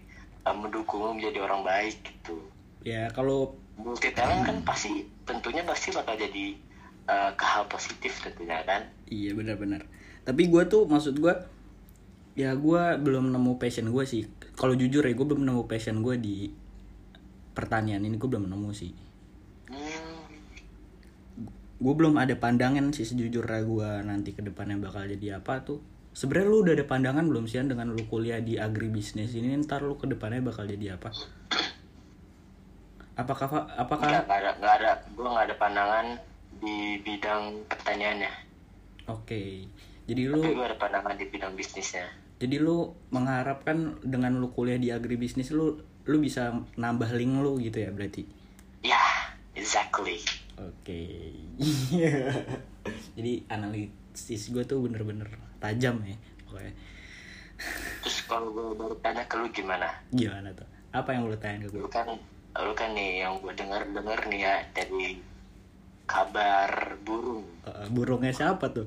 [0.49, 2.41] uh, mendukung lu menjadi orang baik gitu.
[2.81, 6.57] Ya kalau multi talent kan pasti tentunya pasti bakal jadi
[7.07, 8.87] uh, ke hal positif tentunya kan?
[9.09, 9.87] Iya benar-benar.
[10.27, 11.35] Tapi gue tuh maksud gue
[12.37, 14.27] ya gue belum nemu passion gue sih.
[14.59, 16.51] Kalau jujur ya gue belum nemu passion gue di
[17.57, 18.92] pertanian ini gue belum nemu sih.
[19.73, 20.29] Hmm,
[21.81, 25.81] gue belum ada pandangan sih sejujurnya gue nanti ke depannya bakal jadi apa tuh.
[26.16, 29.53] Sebenarnya lu udah ada pandangan belum sih dengan lu kuliah di agribisnis ini?
[29.61, 31.12] Ntar lu ke depannya bakal jadi apa?
[33.16, 34.92] Apakah apakah nggak ada nggak ada.
[35.12, 36.07] Gue nggak ada pandangan
[36.61, 38.33] di bidang pertaniannya
[39.11, 39.42] oke.
[40.07, 42.07] Jadi lu tapi gue ada pandangan di bidang bisnisnya?
[42.38, 47.83] Jadi lu mengharapkan dengan lu kuliah di agribisnis lu lu bisa nambah link lu gitu
[47.83, 48.23] ya berarti?
[48.87, 49.03] Ya
[49.59, 50.23] exactly.
[50.62, 51.35] Oke.
[53.19, 56.16] Jadi analisis gue tuh bener-bener tajam ya
[56.47, 56.69] oke
[58.05, 59.88] terus kalau gue baru tanya ke lu gimana?
[60.12, 60.69] Gimana tuh?
[60.92, 62.07] Apa yang lu tanya ke gue lu kan
[62.57, 65.21] lu kan nih yang gue dengar dengar nih ya dari
[66.07, 67.45] kabar burung.
[67.66, 68.87] Eh, burungnya siapa tuh?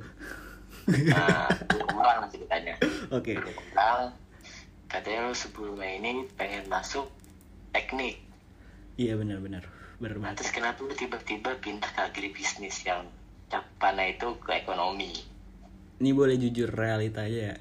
[0.90, 2.74] Nah, burung orang ceritanya
[3.18, 3.32] oke.
[3.36, 4.16] Burung orang
[4.90, 7.06] katanya lu sebelumnya ini pengen masuk
[7.76, 8.18] teknik.
[8.98, 9.68] Iya benar-benar
[10.00, 10.16] benar.
[10.18, 13.06] Nah, terus kenapa lu tiba-tiba pindah ke agribisnis yang
[13.52, 15.12] capannya itu ke ekonomi?
[16.00, 17.58] Ini boleh jujur realita aja ya?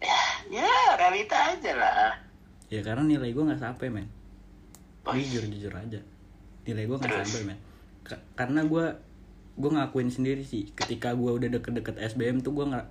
[0.00, 2.12] Ya ya realita aja lah.
[2.72, 4.08] Ya karena nilai gue nggak sampai men.
[5.04, 6.00] Oh, jujur jujur aja.
[6.64, 7.60] Nilai gue nggak sampai men
[8.34, 8.86] karena gue
[9.56, 12.86] gue ngakuin sendiri sih ketika gue udah deket-deket SBM tuh gue nggak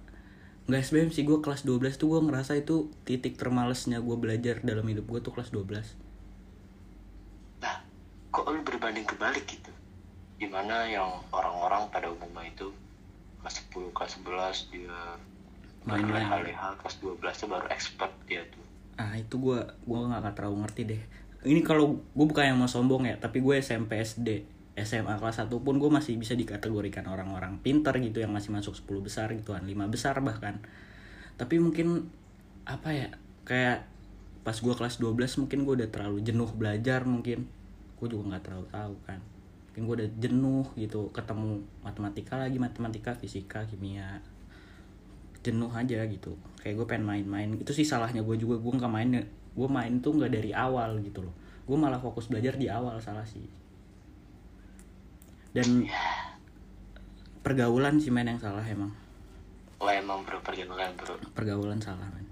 [0.66, 4.82] nggak SBM sih gue kelas 12 tuh gue ngerasa itu titik termalesnya gue belajar dalam
[4.84, 5.94] hidup gue tuh kelas 12
[7.62, 7.76] Nah,
[8.30, 9.72] kok lu berbanding kebalik gitu?
[10.36, 12.68] Di mana yang orang-orang pada umumnya itu
[13.40, 14.98] kelas 10, kelas 11 dia
[15.86, 16.26] Main-main.
[16.26, 18.66] leha-leha, kelas 12 tuh baru expert dia tuh.
[18.96, 21.02] ah itu gue gue nggak terlalu ngerti deh
[21.44, 24.30] ini kalau gue bukan yang mau sombong ya tapi gue SMP SD
[24.76, 29.08] SMA kelas 1 pun gue masih bisa dikategorikan orang-orang pinter gitu yang masih masuk 10
[29.08, 30.60] besar gitu kan 5 besar bahkan.
[31.40, 32.12] Tapi mungkin
[32.68, 33.08] apa ya
[33.48, 33.88] kayak
[34.44, 35.16] pas gue kelas 12
[35.48, 37.48] mungkin gue udah terlalu jenuh belajar mungkin.
[37.96, 39.20] Gue juga nggak terlalu tahu kan.
[39.72, 44.20] Mungkin gue udah jenuh gitu ketemu matematika lagi matematika fisika kimia.
[45.40, 46.36] Jenuh aja gitu.
[46.60, 47.56] Kayak gue pengen main-main.
[47.56, 49.24] Itu sih salahnya gue juga gue nggak main
[49.56, 51.36] gue main tuh nggak dari awal gitu loh.
[51.64, 53.64] Gue malah fokus belajar di awal salah sih
[55.56, 55.88] dan
[57.40, 58.92] pergaulan sih main yang salah emang
[59.80, 61.16] Wah emang bro pergaulan bro.
[61.32, 62.28] pergaulan salah men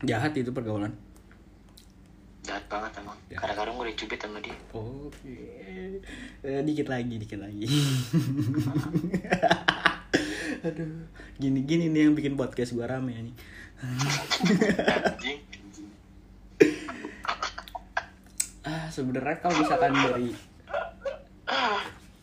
[0.00, 0.94] jahat itu pergaulan
[2.40, 3.12] Jahat banget emang.
[3.28, 3.36] Ya.
[3.36, 4.56] Kadang-kadang gue dicubit sama dia.
[4.72, 5.36] oke
[6.40, 7.68] Eh, dikit lagi dikit lagi
[10.58, 11.04] aduh
[11.36, 13.34] gini gini nih yang bikin podcast gue rame nih
[13.78, 15.38] Anjing.
[15.44, 15.88] anjing.
[18.66, 20.30] Ah sebenarnya kalau misalkan dari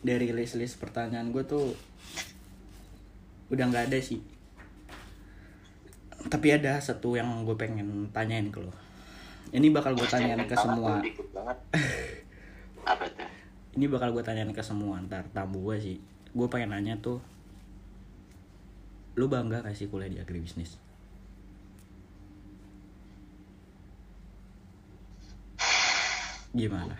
[0.06, 1.72] dari list list pertanyaan gue tuh
[3.50, 4.20] udah nggak ada sih.
[6.26, 8.74] Tapi ada satu yang gue pengen tanyain ke lo.
[9.54, 10.98] Ini bakal gue tanyain ke semua.
[13.76, 15.98] ini bakal gue tanyain ke semua ntar tamu gue sih.
[16.34, 17.22] Gue pengen nanya tuh
[19.16, 20.76] lu bangga gak sih kuliah di agribisnis
[26.56, 26.96] gimana?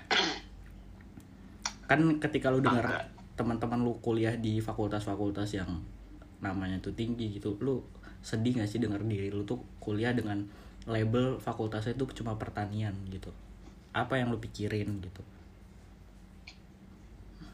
[1.89, 5.81] Kan ketika lu dengar teman-teman lu kuliah di fakultas-fakultas yang
[6.45, 7.81] namanya tuh tinggi gitu lu
[8.21, 10.45] sedih gak sih denger diri lu tuh kuliah dengan
[10.85, 13.33] label fakultasnya itu cuma pertanian gitu?
[13.97, 15.23] Apa yang lu pikirin gitu?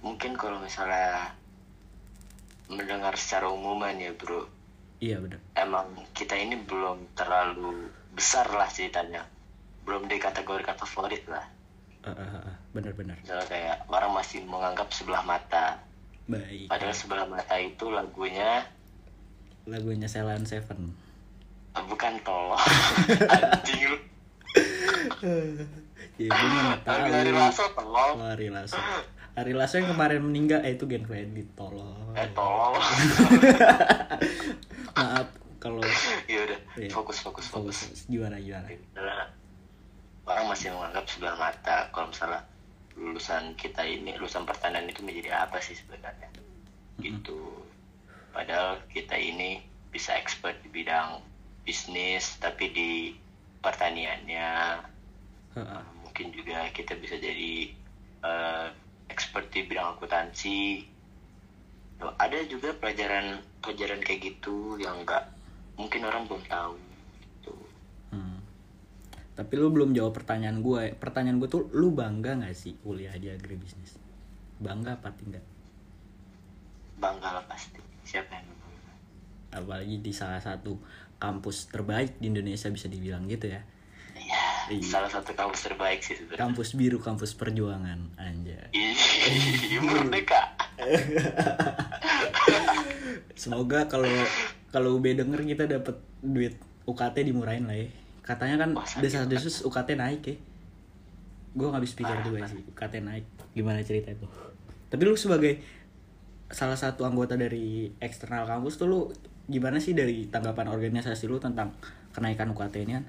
[0.03, 1.31] Mungkin kalau misalnya
[2.67, 4.51] mendengar secara umuman ya bro.
[4.99, 5.39] Iya bener.
[5.55, 9.23] Emang kita ini belum terlalu besar lah ceritanya.
[9.87, 11.62] Belum di kategori kata favorit lah
[12.03, 12.57] Ah, ah, ah, ah.
[12.75, 15.79] bener-bener misalnya kayak orang masih menganggap sebelah mata.
[16.27, 16.67] Baik.
[16.67, 18.67] Padahal sebelah mata itu lagunya
[19.71, 20.91] lagunya Ceylon Seven.
[21.79, 22.59] Eh, bukan tolong.
[23.39, 23.87] Anjing.
[23.87, 23.97] Lu
[26.27, 27.03] ya gue tahu.
[27.09, 28.19] Dari Lasso tolong.
[28.19, 28.79] Oh, Ari Lasso.
[29.33, 32.19] Ari Lasso yang kemarin meninggal eh itu Gen Credit tolong.
[32.19, 32.75] Eh tolong.
[34.99, 35.31] Maaf
[35.63, 35.79] kalau
[36.27, 36.91] ya udah Iya.
[36.91, 37.87] fokus fokus fokus.
[37.87, 38.11] Fokus.
[38.11, 39.31] Gimana Adalah,
[40.27, 42.43] orang masih menganggap sebelah mata kalau misalnya
[42.95, 46.29] lulusan kita ini lulusan pertanian itu menjadi apa sih sebenarnya?
[47.01, 47.41] Gitu.
[48.31, 51.21] Padahal kita ini bisa expert di bidang
[51.67, 52.91] bisnis tapi di
[53.63, 54.51] pertaniannya.
[55.53, 55.85] Heeh.
[56.13, 57.73] mungkin juga kita bisa jadi
[58.21, 58.67] eh,
[59.09, 60.85] expert di bidang akuntansi.
[62.03, 65.25] Ada juga pelajaran pelajaran kayak gitu yang enggak
[65.81, 66.77] mungkin orang belum tahu.
[69.43, 73.27] Tapi lu belum jawab pertanyaan gue pertanyaan gue tuh lu bangga gak sih kuliah di
[73.27, 73.99] agribisnis
[74.57, 75.43] bangga apa tidak
[76.97, 78.93] bangga lah pasti siapa yang nggak bangga?
[79.59, 80.79] apalagi di salah satu
[81.19, 83.59] kampus terbaik di Indonesia bisa dibilang gitu ya
[84.13, 84.87] Iya, Iya.
[84.87, 86.39] salah satu kampus terbaik sih sebenarnya.
[86.39, 88.95] kampus biru kampus perjuangan anjay Ih,
[89.83, 90.55] merdeka.
[93.35, 94.07] semoga kalau
[94.71, 97.89] kalau UB denger kita dapat duit UKT dimurahin lah ya
[98.23, 100.37] katanya kan Wah, sakit desa desus UKT naik ya
[101.53, 104.25] gue nggak habis pikir juga sih UKT naik gimana cerita itu
[104.89, 105.61] tapi lu sebagai
[106.49, 109.01] salah satu anggota dari eksternal kampus tuh lu
[109.49, 111.75] gimana sih dari tanggapan organisasi lu tentang
[112.15, 113.07] kenaikan UKT ini kan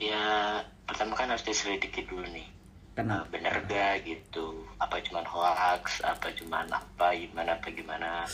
[0.00, 2.48] Ya, pertama kan harus diselidiki dulu nih.
[2.96, 4.64] kenapa Nah, bener gak gitu?
[4.80, 6.00] Apa cuman hoax?
[6.00, 7.12] Apa cuman apa?
[7.12, 8.24] Gimana apa gimana?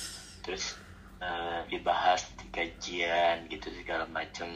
[0.46, 0.78] Terus
[1.20, 4.48] eh, dibahas di kajian gitu segala macem.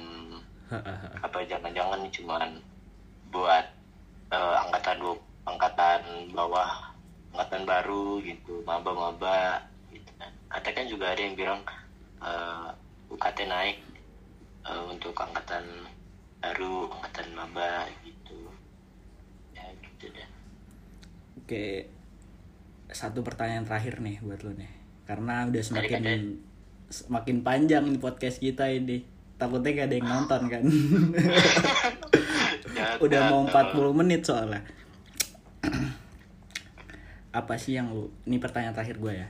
[1.25, 2.61] Apa jangan-jangan cuman
[3.31, 3.67] buat
[4.35, 5.15] eh, angkatan dua
[5.47, 6.03] angkatan
[6.35, 6.95] bawah
[7.35, 11.63] angkatan baru gitu maba-maba gitu kan katakan juga ada yang bilang
[12.23, 12.69] eh,
[13.11, 13.79] UKT naik
[14.67, 15.65] eh, untuk angkatan
[16.43, 18.51] baru angkatan maba gitu
[19.55, 20.29] ya gitu deh
[21.51, 21.91] Oke,
[22.95, 24.71] satu pertanyaan terakhir nih buat lu nih.
[25.03, 26.39] Karena udah semakin
[26.91, 29.07] Semakin panjang nih podcast kita ini.
[29.39, 30.63] Takutnya gak ada yang nonton kan.
[33.05, 34.61] Udah mau ya, 40 menit soalnya.
[37.41, 39.29] apa sih yang lu ini pertanyaan terakhir gue ya.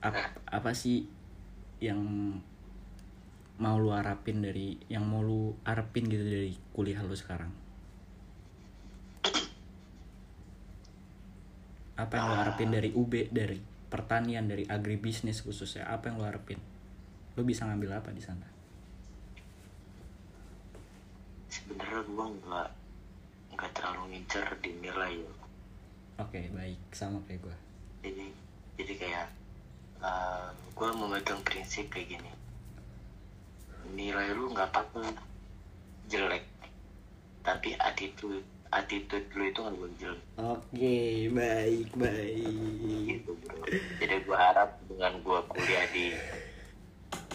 [0.00, 1.06] Apa, apa sih
[1.78, 2.00] yang
[3.60, 7.52] mau lu harapin dari yang mau lu harapin gitu dari kuliah lu sekarang?
[11.96, 16.58] apa yang lo harapin dari UB dari pertanian dari agribisnis khususnya apa yang lo harapin?
[17.38, 18.46] Lo bisa ngambil apa di sana?
[21.50, 22.68] Sebenarnya gua nggak
[23.56, 25.32] nggak terlalu ngincer di nilai ya.
[26.20, 26.80] Oke baik.
[26.92, 27.56] Sama kayak gue
[28.06, 28.26] jadi
[28.78, 29.28] jadi kayak
[29.98, 32.32] uh, gue memegang prinsip kayak gini.
[33.98, 35.10] Nilai lu nggak apa-apa
[36.06, 36.46] jelek
[37.42, 40.96] tapi attitude attitude lu itu nggak boleh jelek oke
[41.32, 42.54] baik baik.
[43.06, 43.58] Gitu bro.
[43.98, 46.06] Jadi gue harap dengan gue kuliah di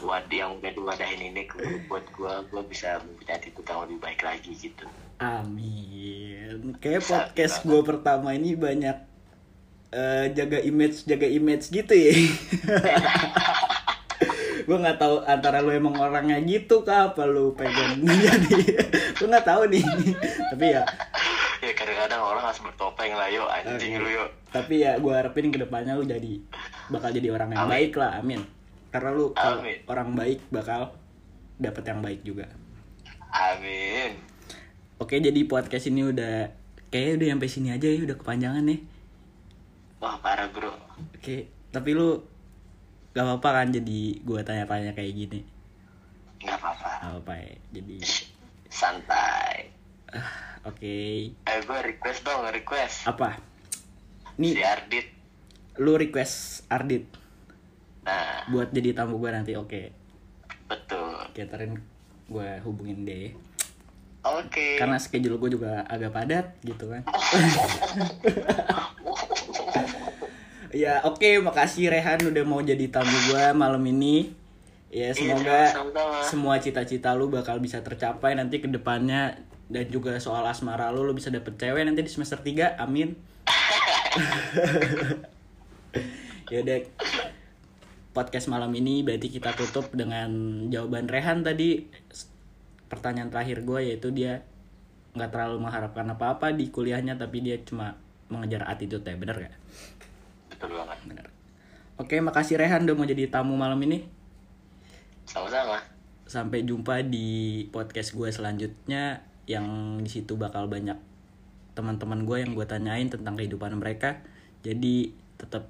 [0.02, 4.22] wadah yang udah diwadahin ini ke- buat gue gue bisa mempunyai attitude yang lebih baik
[4.22, 4.86] lagi gitu.
[5.22, 6.74] Amin.
[6.82, 8.98] Kayak podcast gue pertama ini banyak
[9.92, 12.12] eh, jaga image jaga image gitu ya.
[14.62, 18.62] Gue nggak tahu antara lu emang orangnya gitu kah apa lu pengen jadi
[19.18, 19.84] gue nggak tahu nih.
[20.54, 20.86] Tapi ya
[22.02, 24.02] ya kadang-kadang orang harus bertopeng lah yuk anjing Oke.
[24.02, 24.30] lu yuk.
[24.50, 26.34] Tapi ya gue harapin ke depannya lu jadi
[26.90, 27.74] bakal jadi orang yang Amin.
[27.78, 28.42] baik lah amin.
[28.90, 29.78] Karena lu Amin.
[29.86, 30.98] orang baik bakal
[31.62, 32.50] dapet yang baik juga.
[33.30, 34.18] Amin.
[34.98, 36.50] Oke jadi podcast ini udah
[36.90, 38.82] kayaknya udah sampai sini aja ya udah kepanjangan nih
[40.02, 40.74] wah parah bro.
[41.14, 42.26] Oke tapi lu
[43.14, 45.40] gak apa-apa kan jadi gue tanya-tanya kayak gini?
[46.42, 46.90] Nggak apa-apa.
[46.98, 47.98] Gak apa-apa ya jadi
[48.72, 49.41] santai
[50.70, 50.96] oke.
[51.34, 53.08] Eh gue request dong request.
[53.08, 53.40] Apa?
[54.36, 55.08] Si nih Ardit.
[55.78, 57.06] Lu request Ardit.
[58.04, 58.46] Nah.
[58.50, 59.94] Buat jadi tamu gue nanti oke.
[60.68, 61.16] Betul.
[61.30, 61.78] Oke ntarin
[62.32, 63.36] gue hubungin deh
[64.22, 64.78] oke.
[64.78, 67.04] Karena schedule gue juga agak padat gitu kan.
[70.72, 74.32] Ya oke makasih Rehan udah mau jadi tamu gue malam ini.
[74.88, 76.24] Ya semoga Iya, sama-sama.
[76.24, 79.36] semua cita-cita lu bakal bisa tercapai nanti ke depannya
[79.72, 83.16] dan juga soal asmara lu lu bisa dapet cewek nanti di semester 3 amin.
[86.52, 86.84] Ya udah
[88.12, 90.28] podcast malam ini berarti kita tutup dengan
[90.68, 91.88] jawaban Rehan tadi.
[92.92, 94.44] Pertanyaan terakhir gue yaitu dia
[95.16, 97.96] nggak terlalu mengharapkan apa-apa di kuliahnya tapi dia cuma
[98.28, 99.56] mengejar attitude ya bener gak?
[100.52, 101.00] betul banget.
[101.08, 101.28] Bener.
[101.96, 104.04] Oke makasih Rehan udah mau jadi tamu malam ini.
[105.24, 105.80] Sama-sama.
[106.28, 110.98] Sampai jumpa di podcast gue selanjutnya yang di situ bakal banyak
[111.72, 114.20] teman-teman gue yang gue tanyain tentang kehidupan mereka.
[114.62, 115.68] Jadi tetap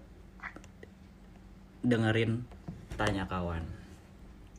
[1.82, 2.46] dengerin
[3.00, 3.64] tanya kawan.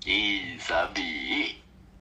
[0.03, 1.62] Ih, sabi